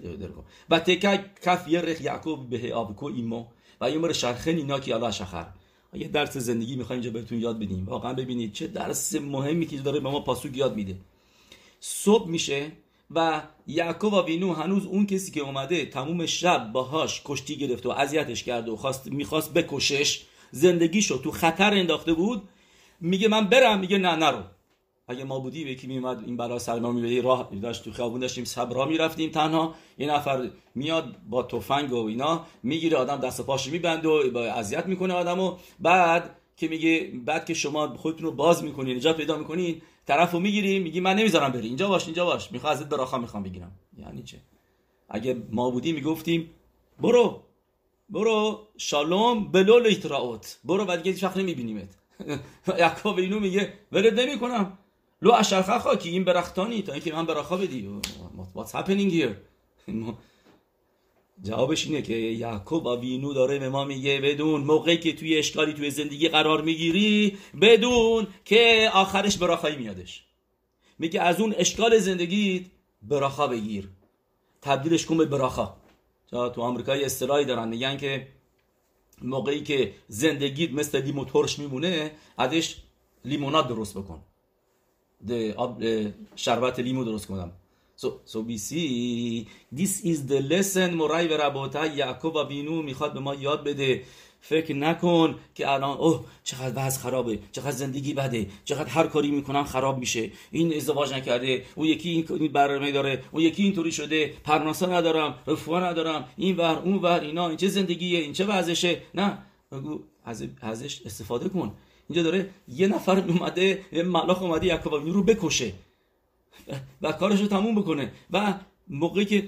و 0.69 0.79
تکه 0.79 1.25
کف 1.45 1.67
یرخ 1.67 2.01
یعقوب 2.01 2.49
به 2.49 2.73
آبکو 2.73 3.05
ایمو 3.05 3.45
و 3.81 3.91
یه 3.91 3.97
مر 3.97 4.13
شرخن 4.13 4.55
اینا 4.55 4.79
که 4.79 4.95
الله 4.95 5.12
شخر. 5.12 5.47
یه 5.93 6.07
درس 6.07 6.38
زندگی 6.38 6.75
می‌خوایم 6.75 7.01
اینجا 7.01 7.19
بهتون 7.19 7.39
یاد 7.39 7.60
بدیم. 7.60 7.86
واقعا 7.86 8.13
ببینید 8.13 8.53
چه 8.53 8.67
درس 8.67 9.15
مهمی 9.15 9.65
که 9.65 9.77
داره 9.77 9.99
به 9.99 10.10
ما 10.10 10.19
پاسوک 10.19 10.57
یاد 10.57 10.75
میده. 10.75 10.95
صبح 11.79 12.29
میشه 12.29 12.71
و 13.12 13.41
یعقوب 13.67 14.13
و 14.13 14.26
وینو 14.26 14.54
هنوز 14.54 14.86
اون 14.86 15.06
کسی 15.06 15.32
که 15.32 15.41
اومده 15.41 15.86
تموم 15.86 16.26
شب 16.26 16.72
باهاش 16.72 17.22
کشتی 17.26 17.56
گرفت 17.56 17.86
و 17.86 17.89
اذیتش 17.89 18.43
کرد 18.43 18.70
و 18.70 18.76
خواست 18.76 19.08
می‌خواست 19.08 19.54
بکشش 19.54 20.26
زندگیشو 20.52 21.17
تو 21.17 21.32
خطر 21.32 21.74
انداخته 21.74 22.13
بود. 22.13 22.50
میگه 23.02 23.28
من 23.28 23.48
برم 23.48 23.80
میگه 23.80 23.98
نه 23.98 24.15
نرو. 24.15 24.43
اگه 25.08 25.24
ما 25.24 25.39
بودی 25.39 25.62
یکی 25.62 25.88
میومد 25.88 26.24
این 26.26 26.38
برای 26.38 26.60
سلمان 26.60 26.96
میبدی 26.96 27.22
راه 27.22 27.50
داشت 27.62 27.84
تو 27.84 27.91
خیابون 27.91 28.20
داشتیم 28.20 28.46
صبرا 28.46 28.86
می‌رفتیم. 28.86 29.32
تنها 29.32 29.76
یه 29.98 30.08
نفر 30.08 30.50
میاد 30.76 31.15
با 31.30 31.43
تفنگ 31.43 31.93
و 31.93 32.06
اینا 32.06 32.46
می‌گیره 32.63 32.98
آدم 32.98 33.17
دست 33.17 33.41
پاش 33.41 33.67
میبند 33.67 34.06
و 34.06 34.32
با 34.32 34.43
اذیت 34.43 34.86
می‌کنه 34.86 35.13
آدمو. 35.13 35.58
بعد 35.80 36.36
که 36.58 36.67
میگه 36.67 37.12
بعد 37.26 37.46
که 37.46 37.54
شما 37.54 37.96
خودتون 37.96 38.26
رو 38.26 38.32
باز 38.32 38.63
می‌کنین 38.63 38.98
نجات 38.98 39.17
پیدا 39.17 39.38
می‌کنین 39.38 39.82
طرفو 40.08 40.39
می‌گیری 40.39 40.80
میگی 40.80 41.00
من 41.00 41.15
نمی‌ذارم 41.15 41.52
بری. 41.52 41.67
اینجا 41.67 41.88
باش 41.88 42.06
اینجا 42.06 42.26
باش. 42.26 42.52
می‌خوام 42.52 42.74
ازت 42.74 42.89
براخا 42.89 43.17
می‌خوام 43.17 43.43
بگیرم. 43.43 43.72
یعنی 43.98 44.24
چه 44.24 44.38
اگه 45.10 45.43
ما 45.52 45.70
بودیم 45.70 45.96
می‌گفتیم 45.96 46.50
برو 47.00 47.43
برو 48.10 48.67
شالوم 48.78 49.52
بلول 49.52 49.86
ایتراوت 49.86 50.60
برو 50.63 50.86
بعد 50.86 51.04
دیگه 51.04 51.17
شخص 51.17 51.38
نمیبینیمت. 51.38 51.98
یعقوب 52.80 53.17
اینو 53.17 53.39
میگه 53.39 53.74
ولد 53.91 54.20
نمی‌کنم. 54.20 54.78
لو 55.22 55.32
اشرخه 55.32 55.80
خاکی 55.80 56.10
این 56.10 56.24
برختانی 56.24 56.82
تا 56.82 56.93
اینکه 56.93 57.13
من 57.13 57.26
براخا 57.26 57.58
بدی. 57.58 58.02
What's 58.56 58.72
happening 58.72 59.12
here? 59.12 59.34
جوابش 61.43 61.88
اینه 61.88 62.02
که 62.02 62.13
یعقوب 62.13 62.86
وینو 62.86 63.34
داره 63.34 63.60
به 63.60 63.69
ما 63.69 63.84
میگه 63.86 64.19
بدون 64.21 64.62
موقعی 64.62 64.97
که 64.97 65.13
توی 65.13 65.38
اشکالی 65.38 65.73
توی 65.73 65.91
زندگی 65.91 66.28
قرار 66.28 66.62
می‌گیری 66.62 67.38
بدون 67.62 68.28
که 68.45 68.91
آخرش 68.93 69.38
براخایی 69.38 69.76
میادش. 69.76 70.23
میگه 71.00 71.21
از 71.21 71.41
اون 71.41 71.56
اشکال 71.58 71.97
زندگیت 71.97 72.63
براخا 73.02 73.47
بگیر. 73.47 73.89
تبدیلش 74.62 75.06
کن 75.06 75.17
به 75.17 75.26
براخا 75.26 75.76
تو 76.30 76.62
آمریکا 76.62 76.95
یه 76.95 77.06
اصطلاحی 77.06 77.45
دارن 77.45 77.67
میگن 77.67 77.97
که 77.97 78.28
موقعی 79.21 79.63
که 79.63 79.93
زندگیت 80.08 80.71
مثل 80.71 81.02
لیمو 81.02 81.26
ترش 81.26 81.60
میمونه 81.60 82.12
ازش 82.38 82.76
لیموناد 83.26 83.67
درست 83.67 83.97
بکن. 83.97 84.23
شربت 86.36 86.80
لیمو 86.80 87.04
درست 87.04 87.28
کنم. 87.28 87.52
So, 87.97 88.21
so 88.25 88.41
we 88.41 88.57
see 88.60 89.47
this 89.71 90.05
is 90.05 90.27
the 90.27 90.39
lesson 90.41 90.93
مرای 90.93 91.27
و 91.27 91.38
رباتا 91.38 91.86
یعقوب 91.86 92.36
و 92.36 92.43
بینو 92.43 92.81
می‌خواد 92.81 93.13
به 93.13 93.19
ما 93.19 93.36
یاد 93.36 93.63
بده 93.63 94.03
فکر 94.41 94.75
نکن 94.75 95.36
که 95.55 95.71
الان 95.71 95.97
اوه 95.97 96.25
چقدر 96.43 96.86
وضع 96.86 96.99
خرابه 96.99 97.39
چقدر 97.51 97.71
زندگی 97.71 98.13
بده 98.13 98.47
چقدر 98.65 98.89
هر 98.89 99.07
کاری 99.07 99.31
می‌کنم 99.31 99.63
خراب 99.63 99.97
میشه. 99.97 100.31
این 100.51 100.73
ازدواج 100.73 101.13
نکرده 101.13 101.65
او 101.75 101.86
یکی 101.86 102.10
این 102.10 102.51
برنامه 102.51 102.91
داره 102.91 103.23
او 103.31 103.41
یکی 103.41 103.63
اینطوری 103.63 103.91
شده 103.91 104.33
پرناسا 104.43 104.86
ندارم 104.86 105.39
رفوا 105.47 105.79
ندارم 105.79 106.27
این 106.38 106.57
ور 106.57 106.81
اون 106.86 106.95
ور 106.95 107.19
اینا 107.19 107.47
این 107.47 107.57
چه 107.57 107.67
زندگیه 107.67 108.19
این 108.19 108.33
چه 108.33 108.45
وضعشه 108.45 109.01
نه. 109.13 109.38
بگو 109.71 109.99
ازش 110.62 111.01
استفاده 111.05 111.49
کن. 111.49 111.73
اینجا 112.10 112.23
داره 112.23 112.49
یه 112.67 112.88
نفر 112.88 113.19
اومده 113.19 113.86
ملاخ 113.91 114.41
اومده 114.41 114.67
یعقوب 114.67 114.93
رو 114.93 115.23
بکشه. 115.23 115.73
و 117.02 117.12
کارش 117.12 117.41
رو 117.41 117.48
تموم 117.48 117.76
بکنه. 117.76 118.12
و 118.32 118.54
موقعی 118.88 119.26
که 119.26 119.48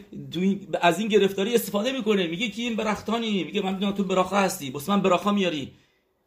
از 0.81 0.99
این 0.99 1.07
گرفتاری 1.07 1.55
استفاده 1.55 1.91
می‌کنه. 1.91 2.27
میگه 2.27 2.49
که 2.49 2.61
این 2.61 2.75
برختانی. 2.75 3.43
میگه 3.43 3.61
من 3.61 3.93
تو 3.93 4.03
براخه 4.03 4.35
هستی. 4.35 4.71
بس 4.71 4.89
من 4.89 5.01
براخه 5.01 5.31
میاری. 5.31 5.71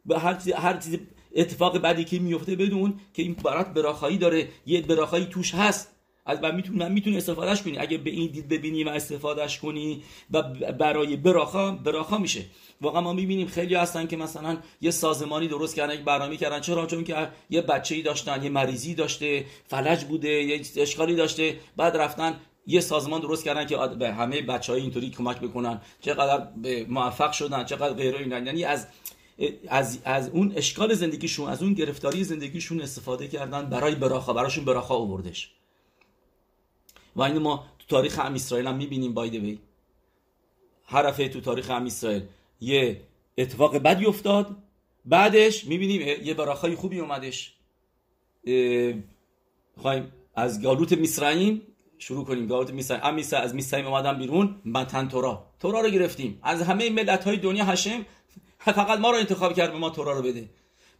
به 0.05 0.19
هر 0.19 0.33
چیز 0.33 0.53
هر 0.53 0.77
چیز 0.77 0.99
اتفاق 1.35 1.77
بعدی 1.77 2.03
که 2.03 2.19
میفته 2.19 2.55
بدون 2.55 2.99
که 3.13 3.21
این 3.21 3.33
برات 3.33 3.73
براخایی 3.73 4.17
داره. 4.17 4.47
یه 4.65 4.81
براخایی 4.81 5.25
توش 5.25 5.55
هست. 5.55 5.92
از 6.25 6.39
و 6.41 6.51
می‌تونی 6.51 6.89
می‌تونی 6.89 7.17
استفادهش 7.17 7.61
کنی. 7.61 7.77
اگه 7.77 7.97
به 7.97 8.09
این 8.09 8.31
دید 8.31 8.47
ببینی 8.47 8.83
و 8.83 8.89
استفادهش 8.89 9.57
کنی 9.59 10.03
و 10.31 10.41
برای 10.79 11.15
براخا 11.15 11.71
براخا 11.71 12.17
میشه. 12.17 12.45
واقعا 12.81 13.01
ما 13.01 13.13
می‌بینیم 13.13 13.47
خیلی 13.47 13.75
هستن 13.75 14.07
که 14.07 14.17
مثلا 14.17 14.57
یه 14.81 14.91
سازمانی 14.91 15.47
درست 15.47 15.75
کردن 15.75 15.93
یک 15.93 16.01
برنامه 16.01 16.37
کردن. 16.37 16.59
چرا؟ 16.59 16.85
چون 16.85 17.03
که 17.03 17.29
یه 17.49 17.61
بچه‌ای 17.61 18.01
داشتن 18.01 18.43
یه 18.43 18.49
مریضی 18.49 18.95
داشته 18.95 19.45
فلج 19.67 20.03
بوده 20.03 20.29
یه 20.29 20.61
اشکالی 20.75 21.15
داشته. 21.15 21.59
بعد 21.77 21.97
رفتن 21.97 22.39
یه 22.67 22.81
سازمان 22.81 23.21
درست 23.21 23.43
کردن 23.43 23.65
که 23.65 23.77
به 23.99 24.13
همه 24.13 24.41
بچه 24.41 24.71
های 24.71 24.81
اینطوری 24.81 25.09
کمک 25.09 25.39
بکنن. 25.39 25.81
چقدر 26.01 26.47
موفق 26.89 27.31
شدن 27.31 27.63
چقدر 27.63 27.93
غیره 27.93 28.19
اینا. 28.19 28.39
یعنی 28.39 28.63
از 28.63 28.87
از, 29.67 29.99
از 30.05 30.29
اون 30.29 30.53
اشکال 30.55 30.93
زندگیشون 30.93 31.49
از 31.49 31.63
اون 31.63 31.73
گرفتاری 31.73 32.23
زندگیشون 32.23 32.81
استفاده 32.81 33.27
کردن 33.27 33.69
برای 33.69 33.95
براخا. 33.95 34.33
براشون 34.33 34.65
براخا 34.65 34.95
آوردش. 34.95 35.51
و 37.15 37.21
اینو 37.21 37.39
ما 37.39 37.65
تو 37.79 37.85
تاریخ 37.87 38.19
هم 38.19 38.33
اسرائیل 38.33 38.67
هم 38.67 38.75
می‌بینیم 38.75 39.13
بایده 39.13 39.57
هر 40.85 41.11
تو 41.11 41.41
تاریخ 41.41 41.71
هم 41.71 41.85
اسرائیل 41.85 42.23
یه 42.61 43.01
اتفاق 43.37 43.77
بدی 43.77 44.05
افتاد. 44.05 44.55
بعدش 45.05 45.65
می‌بینیم 45.65 46.01
یه 46.23 46.33
براخای 46.33 46.75
خوبی 46.75 46.99
اومدش. 46.99 47.53
خواهیم 49.77 50.11
از 50.35 50.61
گالوت 50.61 50.93
میسرائیم 50.93 51.61
شروع 51.97 52.25
کنیم. 52.25 52.47
گالوت 52.47 52.73
میسرائیم. 52.73 53.05
ام 53.05 53.41
از 53.41 53.55
میسرائیم 53.55 53.87
اومدن 53.87 54.17
بیرون. 54.17 54.61
متن 54.65 55.07
تورا. 55.07 55.45
تورا 55.59 55.81
رو 55.81 55.89
گرفتیم. 55.89 56.39
از 56.43 56.61
همه 56.61 56.89
ملت 56.89 57.23
های 57.23 57.37
دنیا 57.37 57.65
هشم 57.65 58.05
فقط 58.57 58.99
ما 58.99 59.11
رو 59.11 59.17
انتخاب 59.17 59.53
کرد 59.53 59.71
به 59.71 59.77
ما 59.77 59.89
تورا 59.89 60.13
رو 60.13 60.21
بده. 60.21 60.49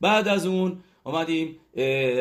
بعد 0.02 0.28
از 0.28 0.46
اون 0.46 0.84
اومدیم 1.04 1.60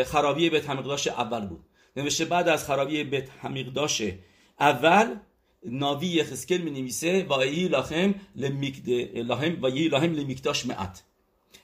خرابی 0.05 0.50
به 0.50 0.61
تمقداش 0.61 1.09
اول 1.09 1.46
بود. 1.46 1.61
نوشته 1.96 2.24
بعد 2.24 2.48
از 2.48 2.64
خرابی 2.64 3.05
بیت 3.05 3.28
حمیقداش 3.40 4.02
اول 4.61 5.16
ناوی 5.66 6.24
خسکل 6.24 6.59
می 6.59 6.70
نویسه 6.70 7.26
و 7.28 7.33
ای 7.33 7.68
لاهم 7.68 8.14
لهم 8.35 9.62
و 9.62 9.66
ای 9.66 9.88
لاهم 9.88 10.12
لمیکداش 10.12 10.66
معت 10.66 11.02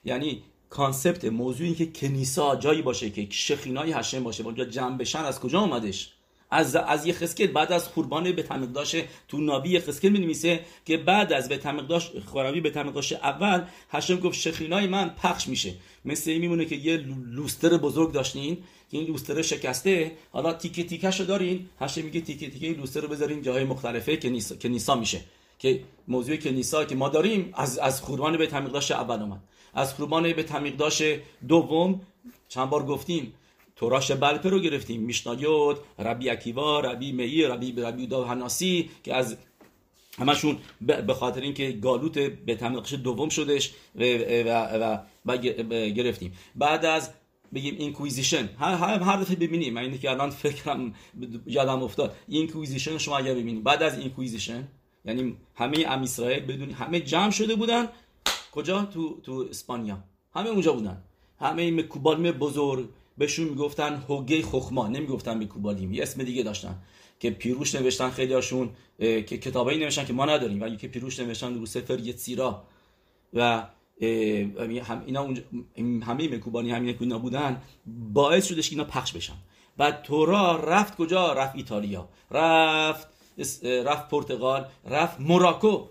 یعنی 0.04 0.42
کانسپت 0.70 1.24
موضوع 1.24 1.66
این 1.66 1.74
که 1.74 1.86
کنیسا 1.86 2.56
جایی 2.56 2.82
باشه 2.82 3.10
که 3.10 3.26
شخینای 3.30 3.92
هشم 3.92 4.24
باشه. 4.24 4.44
اونجا 4.44 4.64
جمع 4.64 4.96
بشن 4.96 5.18
از 5.18 5.40
کجا 5.40 5.60
اومدش؟ 5.60 6.12
از 6.50 6.76
از 6.76 7.06
یه 7.06 7.12
خسکل 7.12 7.46
بعد 7.46 7.72
از 7.72 7.94
قربان 7.94 8.32
به 8.32 8.42
تمقداش 8.42 8.96
تو 9.28 9.40
نابی 9.40 9.80
خسکل 9.80 10.08
می 10.08 10.18
نویسه 10.18 10.60
که 10.84 10.96
بعد 10.96 11.32
از 11.32 11.48
به 11.48 11.56
تمقداش 11.56 12.10
خرابی 12.32 12.60
به 12.60 12.70
تمقداش 12.70 13.12
اول 13.12 13.64
هشم 13.90 14.16
گفت 14.16 14.38
شخینای 14.38 14.86
من 14.86 15.08
پخش 15.08 15.48
میشه. 15.48 15.74
مثل 16.04 16.30
این 16.30 16.40
میمونه 16.40 16.64
که 16.64 16.76
یه 16.76 16.96
لوستر 17.26 17.76
بزرگ 17.76 18.12
داشتین. 18.12 18.58
که 18.90 18.98
این 18.98 19.06
لوستر 19.06 19.42
شکسته 19.42 20.12
حالا 20.32 20.52
تیکه 20.52 20.84
تیکه 20.84 21.10
شو 21.10 21.24
دارین 21.24 21.68
هشم 21.80 22.04
میگه 22.04 22.20
تیکه 22.20 22.50
تیکه 22.50 22.80
لوستر 22.80 23.00
رو 23.00 23.08
بذارین 23.08 23.42
جاهای 23.42 23.64
مختلفه 23.64 24.16
که 24.16 24.30
نیسا, 24.30 24.56
که 24.56 24.68
نیسا 24.68 24.94
میشه. 24.94 25.20
که 25.58 25.80
موضوع 26.08 26.36
کنیسا 26.36 26.84
که 26.84 26.94
ما 26.94 27.08
داریم 27.08 27.50
از 27.54 27.78
از 27.78 28.00
خوربان 28.00 28.36
به 28.36 28.46
تمیقداش 28.46 28.90
اول 28.90 29.22
اومد. 29.22 29.40
از 29.74 29.94
خوربان 29.94 30.32
به 30.32 30.42
تمیقداش 30.42 31.02
دوم 31.48 32.00
چند 32.48 32.70
بار 32.70 32.86
گفتیم 32.86 33.34
توراش 33.76 34.10
بلپه 34.10 34.48
رو 34.48 34.60
گرفتیم. 34.60 35.00
میشنایوت 35.00 35.76
ربی 35.98 36.30
اکیوا 36.30 36.80
ربی 36.80 37.12
می 37.12 37.42
ربی 37.42 37.72
ربی 37.72 38.06
دا 38.06 38.24
هناسی 38.24 38.90
که 39.04 39.14
از 39.14 39.36
همشون 40.18 40.58
به 40.80 41.14
خاطر 41.14 41.40
اینکه 41.40 41.72
גלות 41.72 42.18
בית 42.18 42.54
המקדש 42.54 42.92
دوم 42.92 43.28
شدش 43.28 43.72
و, 43.96 44.04
و, 44.04 44.98
و, 45.26 45.36
گرفتیم. 45.90 46.32
بعد 46.56 46.84
از 46.84 47.10
بگیم 47.54 47.74
inquisition 47.78 48.48
هر 48.58 48.74
هر 48.74 48.98
هر 48.98 49.16
دفعه 49.16 49.36
ببینیم. 49.36 49.74
من 49.74 49.82
اینکه 49.82 50.10
الان 50.10 50.30
فکرم 50.30 50.94
یادم 51.46 51.82
افتاد. 51.82 52.16
inquisition 52.28 52.98
شما 52.98 53.18
اگر 53.18 53.34
ببینید. 53.34 53.64
بعد 53.64 53.82
از 53.82 53.98
inquisition 53.98 54.68
یعنی 55.04 55.36
همه 55.54 55.84
עם 55.88 56.02
ישראל 56.02 56.42
بدون 56.42 56.70
همه 56.70 57.00
جمع 57.00 57.30
شده 57.30 57.54
بودن. 57.54 57.88
کجا؟ 58.52 58.84
تو 58.84 59.20
تو 59.20 59.46
اسپانیا. 59.50 59.98
همه 60.34 60.48
اونجا 60.48 60.72
بودن. 60.72 61.02
همه 61.40 61.70
מקובלים 61.70 62.30
بزرگ 62.32 62.88
بهشون 63.18 63.48
می‌گفتن 63.48 64.04
هوگه 64.08 64.42
חכמה 64.42 64.88
نمی‌گفتن 64.88 65.42
מקובלים 65.42 65.92
یه 65.92 66.02
اسم 66.02 66.22
دیگه 66.22 66.42
داشتن 66.42 66.78
که 67.20 67.30
پیروش 67.30 67.74
نوشتن 67.74 68.10
خیلی 68.10 68.32
هاشون 68.32 68.70
که 68.98 69.22
کتابایی 69.22 69.78
نوشتن 69.78 70.04
که 70.04 70.12
ما 70.12 70.26
نداریم. 70.26 70.60
ولی 70.60 70.76
که 70.76 70.88
پیروش 70.88 71.20
نوشتن 71.20 71.54
رو 71.54 71.66
سفر 71.66 72.00
یتسیرا 72.00 72.62
و 73.34 73.66
هم 74.02 75.02
اینا 75.06 75.22
اونجا 75.22 75.42
همه 76.06 76.36
مکوبانی 76.36 76.70
همین 76.70 76.96
اینا 77.00 77.18
بودن 77.18 77.62
باعث 77.86 78.46
شدش 78.46 78.70
که 78.70 78.76
اینا 78.76 78.84
پخش 78.84 79.12
بشن. 79.12 79.34
و 79.78 79.92
تورا 79.92 80.56
رفت 80.56 80.96
کجا؟ 80.96 81.32
رفت 81.32 81.56
ایتالیا. 81.56 82.08
رفت 82.30 83.08
رفت 83.64 84.08
پرتغال 84.08 84.66
رفت 84.84 85.20
موراکو. 85.20 85.84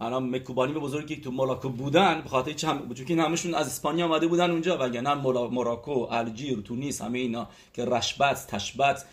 الان 0.00 0.30
مکوبانی 0.30 0.72
بزرگی 0.72 1.16
که 1.16 1.22
تو 1.22 1.30
موراکو 1.30 1.68
بودن 1.68 2.20
به 2.20 2.28
خاطر 2.28 2.52
چون 2.52 3.04
که 3.06 3.22
همشون 3.22 3.54
از 3.54 3.66
اسپانیا 3.66 4.06
آمده 4.06 4.26
بودن 4.26 4.50
اونجا 4.50 4.78
و 4.78 4.88
نه 4.88 5.14
موراکو 5.14 6.06
الجیر 6.10 6.60
تونیس 6.60 7.02
همه 7.02 7.18
اینا 7.18 7.48
که 7.72 7.84
رشبت 7.84 8.46
تشبت 8.46 9.04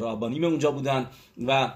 رابانی 0.00 0.44
اونجا 0.44 0.70
بودن 0.70 1.06
و 1.46 1.72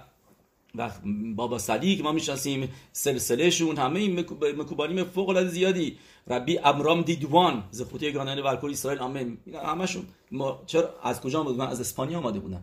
و 0.74 0.90
بابا 1.37 1.58
صدیق 1.58 2.02
ما 2.02 2.12
می‌شناسیم 2.12 2.68
سلسلهشون 2.92 3.76
همه 3.76 4.00
این 4.00 4.20
مکوبانی 4.40 5.04
فوق 5.04 5.28
العاده 5.28 5.48
زیادی. 5.48 5.98
ربی 6.26 6.58
ابرام 6.58 7.02
دیدوان 7.02 7.64
زخوتی 7.70 8.12
گرانه 8.12 8.42
ولکور 8.42 8.70
اسرائیل 8.70 9.02
همه 9.02 9.37
همشون 9.64 10.04
ما 10.30 10.62
چرا 10.66 10.94
از 11.02 11.20
کجا 11.20 11.42
بودن؟ 11.42 11.66
از 11.66 11.80
اسپانیا 11.80 12.18
آمده 12.18 12.38
بودن. 12.38 12.62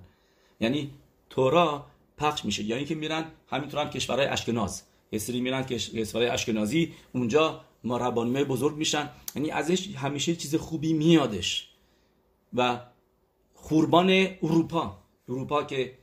یعنی 0.59 0.91
تورا 1.29 1.85
پخش 2.17 2.45
میشه. 2.45 2.63
یعنی 2.63 2.85
که 2.85 2.95
میرن 2.95 3.25
همینطور 3.47 3.81
هم 3.81 3.89
کشورهای 3.89 4.27
اشکناز 4.27 4.83
یه 5.11 5.19
سری 5.19 5.41
میرن 5.41 5.63
کشورهای 5.63 6.29
اشکنازی 6.29 6.93
اونجا 7.13 7.61
ما 7.83 7.97
ربانیمه 7.97 8.43
بزرگ 8.43 8.75
میشن. 8.75 9.09
یعنی 9.35 9.51
ازش 9.51 9.95
همیشه 9.95 10.35
چیز 10.35 10.55
خوبی 10.55 10.93
میادش. 10.93 11.69
و 12.53 12.79
خوربان 13.53 14.27
اروپا. 14.43 14.97
اروپا 15.29 15.63
که 15.63 15.98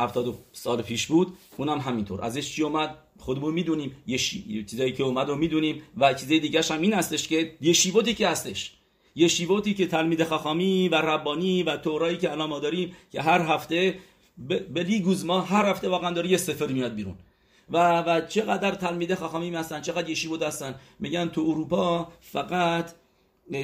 هفتاد 0.00 0.38
سال 0.52 0.82
پیش 0.82 1.06
بود 1.06 1.36
اونم 1.56 1.78
همینطور. 1.78 2.24
ازش 2.24 2.52
چی 2.52 2.62
اومد؟ 2.62 2.98
خودمون 3.18 3.54
می‌دونیم. 3.54 3.96
یه 4.06 4.16
شی... 4.16 4.64
چیزایی 4.70 4.92
که 4.92 5.02
اومد 5.02 5.28
رو 5.28 5.36
می‌دونیم 5.36 5.82
و 5.96 6.14
چیزای 6.14 6.40
دیگه 6.40 6.62
هم 6.62 6.80
این 6.80 6.92
هستش 6.92 7.28
که 7.28 7.56
یه 7.60 7.72
شیوتی 7.72 8.14
که 8.14 8.28
هستش. 8.28 8.72
یه 9.14 9.28
شیوتی 9.28 9.74
که 9.74 9.86
تلمید 9.86 10.24
خخامی 10.24 10.88
و 10.88 10.94
ربانی 10.94 11.62
و 11.62 11.76
تورایی 11.76 12.16
که 12.16 12.32
الان 12.32 12.48
ما 12.48 12.58
داریم 12.58 12.96
که 13.12 13.22
هر 13.22 13.40
هفته 13.40 13.98
به 14.74 14.82
لیگوزما 14.82 15.40
هر 15.40 15.70
هفته 15.70 15.88
واقعا 15.88 16.10
داره 16.10 16.30
یه 16.30 16.36
سفر 16.36 16.66
میاد 16.66 16.94
بیرون. 16.94 17.14
و 17.70 18.02
و 18.02 18.20
چقدر 18.20 18.74
تلمیده 18.74 19.16
خخامی 19.16 19.50
هستن 19.50 19.80
چقدر 19.80 20.10
یشیبود 20.10 20.42
هستن. 20.42 20.74
میگن 21.00 21.28
تو 21.28 21.40
اروپا 21.40 22.08
فقط 22.20 22.90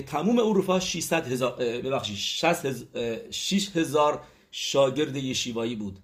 تموم 0.07 0.39
اروپا 0.39 0.81
600 0.81 1.33
هزار 1.33 1.53
ببخشید 1.57 2.17
6 3.31 3.77
هزار 3.77 4.21
شاگرد 4.51 5.17
یشیوایی 5.17 5.75
بود. 5.75 5.99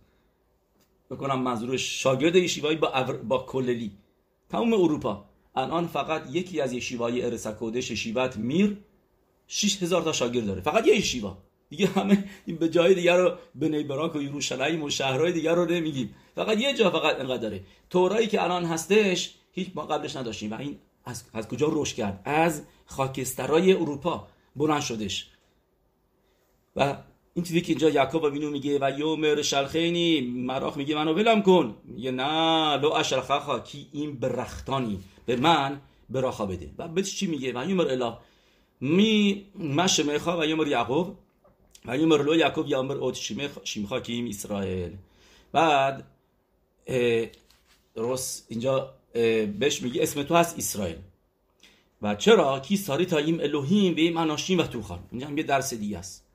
بکنم 1.13 1.43
منظورش 1.43 2.03
شاگرد 2.03 2.37
یشیوایی 2.37 2.77
با 2.77 3.19
با 3.29 3.39
کللی. 3.39 3.91
تمام 4.49 4.73
اروپا. 4.73 5.25
الان 5.57 5.87
فقط 5.87 6.23
یکی 6.31 6.61
از 6.61 6.73
یشیوایی 6.73 7.23
ارسکودش 7.23 7.91
یشیوت 7.91 8.37
میر 8.37 8.77
6000 9.47 10.03
تا 10.03 10.13
شاگرد 10.13 10.47
داره. 10.47 10.61
فقط 10.61 10.87
یه 10.87 10.97
یشیوا 10.97 11.39
دیگه 11.69 11.87
همه 11.87 12.25
این 12.47 12.57
به 12.57 12.69
جای 12.69 12.95
دیگر 12.95 13.17
رو 13.17 13.33
به 13.55 13.69
نیبراک 13.69 14.17
و 14.17 14.23
یروشلایم 14.23 14.83
و 14.83 14.91
شهرهای 14.91 15.33
دیگر 15.33 15.55
رو 15.55 15.65
نمیگیم. 15.65 16.15
فقط 16.35 16.59
یه 16.59 16.75
جا 16.75 16.91
فقط 16.91 17.21
انقدر 17.21 17.43
داره. 17.43 17.61
تورایی 17.91 18.27
که 18.27 18.43
الان 18.43 18.65
هستش 18.65 19.35
هیچ 19.53 19.71
ما 19.75 19.87
قبلش 19.87 20.17
نداشتیم 20.17 20.53
و 20.53 20.55
این 20.55 20.79
از, 21.05 21.25
از 21.33 21.49
کجا 21.49 21.69
رشد 21.71 21.97
کرد؟ 21.97 22.21
از 22.25 22.63
خاکسترای 22.87 23.73
اروپا. 23.73 24.29
بلند 24.57 24.81
شدش. 24.81 25.31
و 26.77 26.97
این 27.35 27.45
چیزی 27.45 27.61
که 27.61 27.69
اینجا 27.69 27.89
یعقوب 27.89 28.31
بینو 28.31 28.51
میگه 28.51 28.79
و 28.81 28.99
یومر 28.99 29.43
شلخینی 29.43 30.21
مراخ 30.21 30.77
میگه 30.77 30.95
منو 30.95 31.15
ولم 31.15 31.43
کن. 31.43 31.77
میگه 31.85 32.11
نه 32.11 32.77
لو 32.77 32.93
اشرخخا 32.93 33.61
کی 33.61 33.87
این 33.93 34.19
برختانی؟ 34.19 35.01
به 35.27 35.37
من 35.37 35.81
براخا 36.11 36.47
بده. 36.47 36.71
و 36.79 36.89
به 36.89 37.03
چی 37.03 37.27
میگه؟ 37.27 37.53
و 37.53 37.71
یومر 37.71 37.89
الا. 37.89 38.19
می 38.81 39.45
مش 39.59 40.01
میخوا 40.01 40.41
و 40.41 40.45
یومر 40.45 40.67
یعقوب. 40.67 41.17
و 41.85 41.99
یومر 41.99 42.23
لو 42.23 42.37
یعقوب 42.37 42.67
یومر 42.69 42.95
اوت 42.95 43.19
شیمخا 43.65 44.01
کیم؟ 44.01 44.27
اسرائیل. 44.27 44.97
بعد 45.53 46.07
درست 47.95 48.47
اینجا 48.49 48.95
بهش 49.59 49.83
میگه 49.83 50.03
اسم 50.03 50.23
تو 50.23 50.35
هست 50.35 50.59
اسرائیل. 50.59 50.99
و 52.03 52.15
چرا؟ 52.15 52.61
کی 52.61 52.77
ساری 52.77 53.07
تا 53.07 53.17
ایم 53.17 53.41
الوهیم 53.41 53.95
و 53.95 53.99
ایم 53.99 54.17
اناشیم 54.17 54.59
و 54.59 54.63
توخان 54.63 54.99
اینجا 55.11 55.27
هم 55.27 55.39
یه 55.39 55.45
درس 55.45 55.75
دیگه 55.75 55.99
است. 55.99 56.32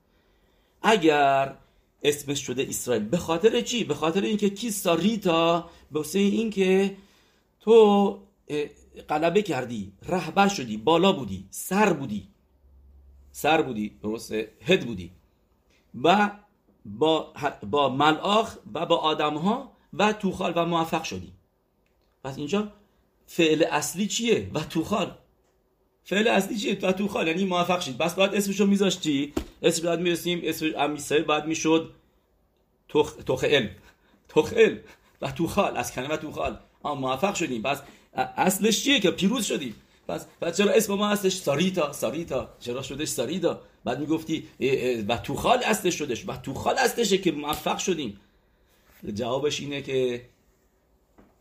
اگر 0.82 1.54
اسمش 2.02 2.46
شده 2.46 2.66
اسرائیل. 2.68 3.04
به 3.04 3.16
خاطر 3.16 3.60
چی؟ 3.60 3.84
به 3.84 3.94
خاطر 3.94 4.22
اینکه 4.22 4.50
کی 4.50 4.70
ساریتا 4.70 5.70
به 5.92 5.98
واسه 5.98 6.18
اینکه 6.18 6.96
تو 7.60 8.18
غلبه 9.08 9.42
کردی 9.42 9.92
رهبر 10.08 10.48
شدی 10.48 10.76
بالا 10.76 11.12
بودی 11.12 11.46
سر 11.50 11.92
بودی 11.92 12.28
سر 13.32 13.62
بودی 13.62 13.98
درست 14.02 14.32
هد 14.62 14.86
بودی. 14.86 15.10
و 16.02 16.30
با 16.84 17.32
با 17.70 17.88
ملاخ 17.88 18.56
و 18.74 18.86
با 18.86 18.96
آدم 18.96 19.34
ها 19.34 19.72
و 19.92 20.12
توخال 20.12 20.52
و 20.56 20.64
موفق 20.64 21.02
شدی. 21.02 21.32
پس 22.24 22.38
اینجا 22.38 22.72
فعل 23.26 23.64
اصلی 23.70 24.06
چیه؟ 24.06 24.50
و 24.54 24.60
توخال. 24.60 25.18
فعل 26.08 26.28
اصلی 26.28 26.58
چیه؟ 26.58 26.78
و 26.82 26.92
تو 26.92 27.08
خال 27.08 27.26
یعنی 27.28 27.44
موفق 27.44 27.80
شید. 27.80 27.98
بس 27.98 28.14
باید 28.14 28.34
اسمشو 28.34 28.66
میذاشتی. 28.66 29.32
اسم 29.62 29.86
باید 29.86 30.00
می‌رسیم 30.00 30.40
اسم 30.44 30.66
امیسه 30.76 31.18
بعد 31.18 31.46
می‌شد 31.46 31.94
تخ 32.88 33.14
تخل 33.26 33.68
تخل 34.28 34.76
و 35.22 35.30
تو 35.30 35.46
خال 35.46 35.76
از 35.76 35.92
کلمه 35.92 36.16
تو 36.16 36.30
خال. 36.30 36.58
موفق 36.84 37.34
شدیم. 37.34 37.62
پس 37.62 37.82
اصلش 38.14 38.84
چیه 38.84 39.00
که 39.00 39.10
پیروز 39.10 39.44
شدیم؟ 39.44 39.74
پس 40.08 40.26
بعد 40.40 40.54
چرا 40.54 40.72
اسم 40.72 40.94
ما 40.94 41.08
هستش 41.08 41.34
ساریتا؟ 41.34 41.92
ساریتا. 41.92 42.48
چرا 42.60 42.82
شدش 42.82 43.08
ساریتا؟ 43.08 43.60
بعد 43.84 44.00
می‌گفتی 44.00 44.48
و 45.08 45.16
تو 45.16 45.34
خال 45.34 45.58
اصلش 45.64 45.94
شدش. 45.94 46.28
و 46.28 46.36
تو 46.36 46.54
خال 46.54 46.78
اصلشه 46.78 47.18
که 47.18 47.32
موفق 47.32 47.78
شدیم. 47.78 48.20
جوابش 49.14 49.60
اینه 49.60 49.82
که 49.82 50.22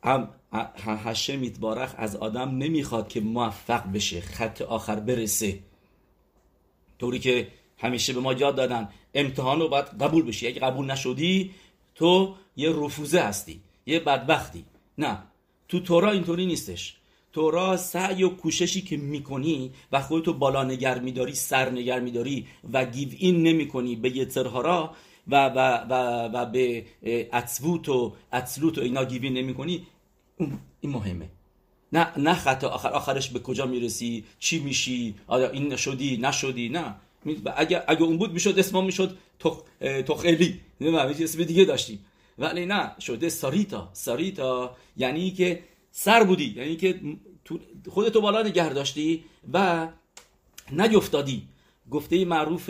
هم 0.03 0.29
هشم 0.51 1.39
میتبارخ 1.39 1.93
از 1.97 2.15
آدم 2.15 2.49
نمی‌خواد 2.57 3.07
که 3.07 3.21
موفق 3.21 3.91
بشه 3.91 4.21
خط 4.21 4.61
آخر 4.61 4.95
برسه. 4.95 5.59
طوری 6.99 7.19
که 7.19 7.47
همیشه 7.77 8.13
به 8.13 8.19
ما 8.19 8.33
یاد 8.33 8.55
دادن 8.55 8.89
امتحان 9.13 9.59
رو 9.59 9.67
باید 9.67 9.85
قبول 9.85 10.23
بشی. 10.23 10.47
اگه 10.47 10.59
قبول 10.59 10.91
نشدی 10.91 11.51
تو 11.95 12.35
یه 12.55 12.69
رفوزه 12.69 13.19
هستی 13.19 13.61
یه 13.85 13.99
بدبختی. 13.99 14.65
نه 14.97 15.23
تو 15.67 15.79
تورا 15.79 16.11
اینطوری 16.11 16.45
نیستش. 16.45 16.97
تورا 17.33 17.77
سعی 17.77 18.23
و 18.23 18.29
کوششی 18.29 18.81
که 18.81 18.97
می‌کنی 18.97 19.71
و 19.91 20.01
خودتو 20.01 20.33
بالا 20.33 20.63
نگر 20.63 20.99
میداری 20.99 21.35
سر 21.35 21.69
نگر 21.69 21.99
میداری 21.99 22.47
و 22.73 22.85
گیو 22.85 23.09
این 23.17 23.43
نمی‌کنی 23.43 23.95
به 23.95 24.17
یترهارا 24.17 24.95
و, 25.27 25.45
و, 25.45 25.85
و, 25.89 25.93
و 26.33 26.45
به 26.45 26.85
اطلوت 27.33 27.89
و 28.77 28.81
اینا 28.81 29.05
گیوین 29.05 29.33
نمی 29.33 29.53
کنی 29.53 29.87
این 30.37 30.91
مهمه. 30.91 31.29
نه 31.93 32.17
نه 32.17 32.33
خطا. 32.33 32.69
آخر 32.69 32.89
آخرش 32.89 33.29
به 33.29 33.39
کجا 33.39 33.65
می‌رسی؟ 33.65 34.25
چی 34.39 34.59
میشی؟ 34.59 35.15
آیا 35.27 35.49
این 35.49 35.73
نشدی 35.73 36.17
نشدی؟ 36.17 36.69
نه. 36.69 36.95
اگه 37.55 37.83
اگه 37.87 38.01
اون 38.01 38.17
بود 38.17 38.33
می‌شد 38.33 38.59
اسمم 38.59 38.85
می‌شد 38.85 39.17
تخلی 39.79 40.59
نه 40.81 40.97
اسم 40.97 41.43
دیگه 41.43 41.65
داشتیم. 41.65 42.05
ولی 42.37 42.65
نه 42.65 42.91
شده 42.99 43.29
ساریتا. 43.29 43.89
ساریتا 43.93 44.75
یعنی 44.97 45.31
که 45.31 45.63
سر 45.91 46.23
بودی. 46.23 46.53
یعنی 46.57 46.75
که 46.75 46.99
خودتو 47.89 48.21
بالا 48.21 48.41
نگه 48.43 48.73
داشتی 48.73 49.23
و 49.53 49.87
نیفتادی. 50.71 51.43
گفته 51.91 52.25
معروف 52.25 52.69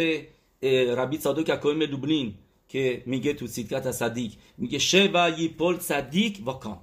ربی 0.97 1.17
صادق 1.17 1.49
اکویم 1.49 1.86
دوبلین 1.86 2.34
که 2.69 3.03
میگه 3.06 3.34
تو 3.34 3.47
سیدکت 3.47 3.91
صدیق. 3.91 4.32
میگه 4.58 4.80
شه 4.80 5.10
و 5.13 5.32
یی 5.38 5.47
پل 5.47 5.80
صدیق 5.80 6.47
و 6.47 6.51
کام 6.51 6.80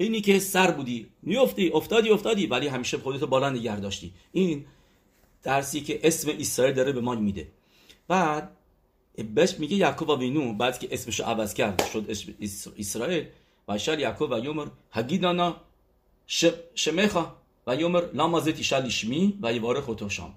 اینی 0.00 0.20
که 0.20 0.38
سر 0.38 0.70
بودی. 0.70 1.06
میافتی 1.22 1.70
افتادی 1.74 2.10
افتادی 2.10 2.46
ولی 2.46 2.68
همیشه 2.68 2.98
خودتو 2.98 3.26
بالا 3.26 3.50
نگه 3.50 3.80
داشتی. 3.80 4.12
این 4.32 4.66
درسی 5.42 5.80
که 5.80 6.00
اسم 6.02 6.30
اسرائیل 6.38 6.74
داره 6.74 6.92
به 6.92 7.00
ما 7.00 7.14
میده. 7.14 7.52
بعد 8.08 8.56
بهش 9.34 9.54
میگه 9.58 9.76
یعقوب 9.76 10.08
وینو 10.08 10.54
بعد 10.54 10.78
که 10.78 10.88
اسمش 10.90 11.20
عوض 11.20 11.54
کرد 11.54 11.84
شد 11.92 12.06
اسم 12.08 12.72
اسرائیل. 12.78 13.26
و 13.68 13.78
شال 13.78 14.00
یعقوب 14.00 14.30
و 14.30 14.38
یومر 14.38 14.66
هگیدانا 14.92 15.56
شمخا 16.74 17.36
و 17.66 17.76
یومر 17.76 18.02
لامازت 18.12 18.56
ایشال 18.56 18.88
شمی 18.88 19.38
و 19.42 19.52
یواره 19.52 19.80
خودتو 19.80 20.08
شام 20.08 20.34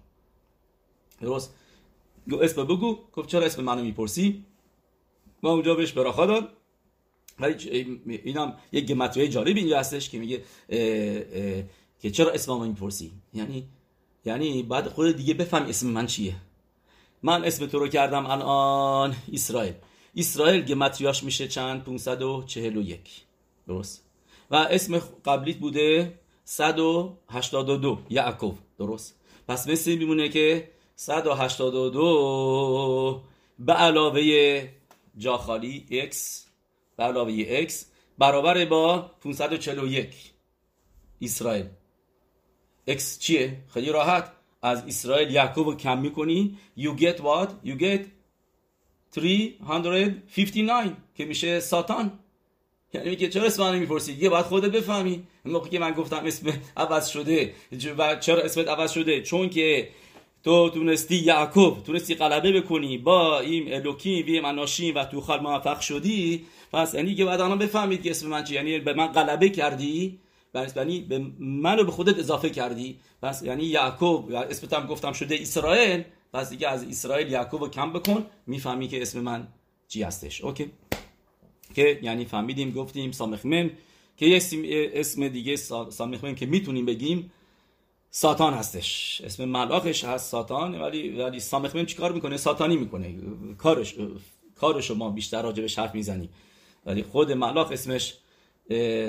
درست؟ 1.22 1.56
گو 2.30 2.42
اسم 2.42 2.64
بگو. 2.64 3.00
گفت 3.14 3.30
چرا 3.30 3.46
اسم 3.46 3.64
منو 3.64 3.84
می‌پرسی؟ 3.84 4.46
ما 5.44 5.52
اونجا 5.52 5.76
بهش 5.76 5.92
براخا 5.92 6.26
داد 6.26 6.58
ولی 7.40 7.72
اینم 8.24 8.54
یک 8.72 8.86
گمتریه 8.86 9.28
جالب 9.28 9.58
اینجا 9.58 9.80
هستش 9.80 10.10
که 10.10 10.20
میگه 10.20 10.42
که 12.02 12.12
چرا 12.12 12.32
اسم 12.32 12.54
من 12.54 12.68
می‌پرسی؟ 12.68 13.12
یعنی 13.34 13.68
یعنی 14.26 14.64
بعد 14.64 14.88
خود 14.88 15.12
دیگه 15.12 15.34
بفهم 15.34 15.66
اسم 15.66 15.88
من 15.88 16.08
چیه. 16.08 16.36
من 17.24 17.46
اسم 17.46 17.66
تو 17.66 17.80
رو 17.80 17.88
کردم 17.88 18.26
الان 18.26 19.16
اسرائیل. 19.34 19.74
اسرائیل 20.16 20.66
گمتریاش 20.66 21.24
میشه 21.24 21.48
چند؟ 21.48 21.84
541 21.84 23.00
درست؟ 23.68 24.04
و 24.52 24.56
اسم 24.56 25.02
قبلیت 25.26 25.58
بوده 25.58 26.20
182 26.46 28.00
یعقوب. 28.10 28.58
درست؟ 28.78 29.20
پس 29.48 29.68
مثل 29.68 29.96
میمونه 29.96 30.30
که 30.30 30.70
182 30.96 33.22
به 33.60 33.74
علاوه 33.74 34.22
جا 35.18 35.38
خالی 35.38 35.86
x 36.12 36.43
به 36.98 37.04
علاوه 37.04 37.66
x 37.68 37.74
برابر 38.18 38.66
با 38.66 39.12
541 39.22 40.16
اسرائیل. 41.22 41.66
X 42.90 43.02
چیه؟ 43.20 43.58
خیلی 43.74 43.92
راحت. 43.92 44.32
از 44.62 44.84
اسرائیل 44.88 45.32
یعقوب 45.32 45.78
کم 45.78 45.98
می‌کنی. 45.98 46.58
You 46.78 47.00
get 47.00 47.18
what? 47.18 47.50
you 47.66 47.80
get 47.80 48.06
359 49.12 50.98
که 51.16 51.26
میشه 51.26 51.60
ساتان. 51.60 52.20
یعنی 52.94 53.10
میگه 53.10 53.30
چرا 53.30 53.44
اسم 53.44 53.64
من 53.64 53.80
می‌پرسی؟ 53.80 54.14
یه 54.14 54.30
باید 54.30 54.46
خودت 54.46 54.72
بفهمی. 54.72 55.28
موقعی 55.46 55.70
که 55.70 55.80
من 55.80 55.92
گفتم 55.92 56.26
اسم 56.26 56.54
عوض 56.78 57.08
شده. 57.08 57.54
و 57.98 58.16
چرا 58.16 58.42
اسمت 58.42 58.68
عوض 58.68 58.92
شده؟ 58.92 59.22
چون 59.22 59.50
که 59.50 59.90
تو 60.44 60.70
تونستی 60.70 61.16
یعقوب 61.16 61.84
تونستی 61.84 62.16
غلبه 62.16 62.62
بکنی. 62.62 62.98
با 62.98 63.40
این 63.40 63.74
الوکیم 63.74 64.26
وی 64.26 64.40
مناشین 64.40 64.94
و 64.94 65.06
تو 65.06 65.22
خال 65.22 65.40
موفق 65.40 65.80
شدی. 65.80 66.46
پس 66.74 66.94
یعنی 66.94 67.16
که 67.16 67.26
بعد 67.26 67.42
الان 67.42 67.58
بفهمید 67.58 68.04
که 68.04 68.12
اسم 68.12 68.28
من 68.28 68.44
چی. 68.44 68.54
یعنی 68.54 68.80
به 68.80 68.94
من 68.94 69.08
غلبه 69.08 69.50
کردی. 69.50 70.20
پس 70.54 70.78
یعنی 70.78 71.02
به 71.02 71.26
منو 71.40 71.84
به 71.84 71.92
خودت 71.92 72.20
اضافه 72.20 72.50
کردی. 72.50 73.00
پس 73.22 73.44
یعنی 73.44 73.64
یعقوب 73.64 74.32
اسمت 74.34 74.74
هم 74.74 74.88
گفتم 74.88 75.14
شده 75.14 75.36
اسرائیل. 75.42 76.04
پس 76.34 76.50
دیگه 76.50 76.68
از 76.68 76.84
اسرائیل 76.84 77.32
یعقوب 77.32 77.72
کم 77.72 77.94
بکن. 77.94 78.26
می‌فهمی 78.48 78.88
که 78.88 79.02
اسم 79.02 79.20
من 79.20 79.48
چی 79.88 80.04
هستش. 80.04 80.42
اوکی. 80.42 80.72
که 81.76 82.00
یعنی 82.04 82.26
فهمیدیم 82.26 82.72
گفتیم 82.72 83.12
سامخمن 83.12 83.72
که 84.18 84.26
یه 84.26 84.42
اسم 84.94 85.28
دیگه 85.28 85.56
سامخمن 85.90 86.36
که 86.36 86.46
می‌تونیم 86.46 86.86
بگیم 86.86 87.32
ساتان 88.16 88.54
هستش. 88.54 89.22
اسم 89.26 89.46
ملاخش 89.46 90.04
هست 90.04 90.32
ساتان 90.32 90.82
ولی 90.82 91.10
ولی 91.10 91.40
سامخمن 91.40 91.86
چیکار 91.86 92.12
می‌کنه؟ 92.12 92.38
ساتانی 92.38 92.78
می‌کنه. 92.78 93.16
کارش 93.58 93.96
کارش 94.56 94.92
ما 94.92 95.10
بیشتر 95.10 95.42
راجع 95.42 95.62
به 95.62 95.68
שרף 95.68 95.96
می‌زنیم. 95.96 96.30
ولی 96.86 97.04
خود 97.04 97.32
מלאך 97.32 97.72
اسمش 97.72 98.14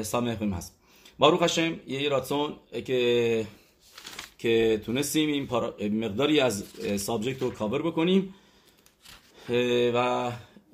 سامخمن 0.02 0.52
هست. 0.52 0.76
ברוך 1.18 1.42
השם 1.42 1.80
יהי 1.86 2.08
רצון 2.08 2.52
که 2.86 3.46
که 4.38 4.82
تونستیم 4.86 5.28
این 5.28 5.46
پارا... 5.46 5.74
مقداری 5.80 6.40
از 6.40 6.64
subject 6.96 7.42
رو 7.42 7.50
کاور 7.50 7.82
بکنیم. 7.82 8.34
و 9.94 10.32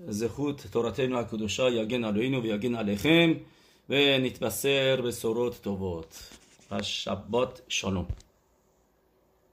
زخوت 0.08 0.72
توراتین 0.72 1.12
و 1.12 1.24
کدوشا 1.24 1.70
یا 1.70 1.84
گن 1.84 2.04
و 2.04 2.46
یا 2.46 2.58
گن 2.58 2.74
و 2.74 3.94
نتبسر 3.94 5.00
به 5.00 5.10
سرود 5.10 5.52
توبوت 5.64 6.39
و 6.70 6.82
شبات 6.82 7.62
شالوم 7.68 8.06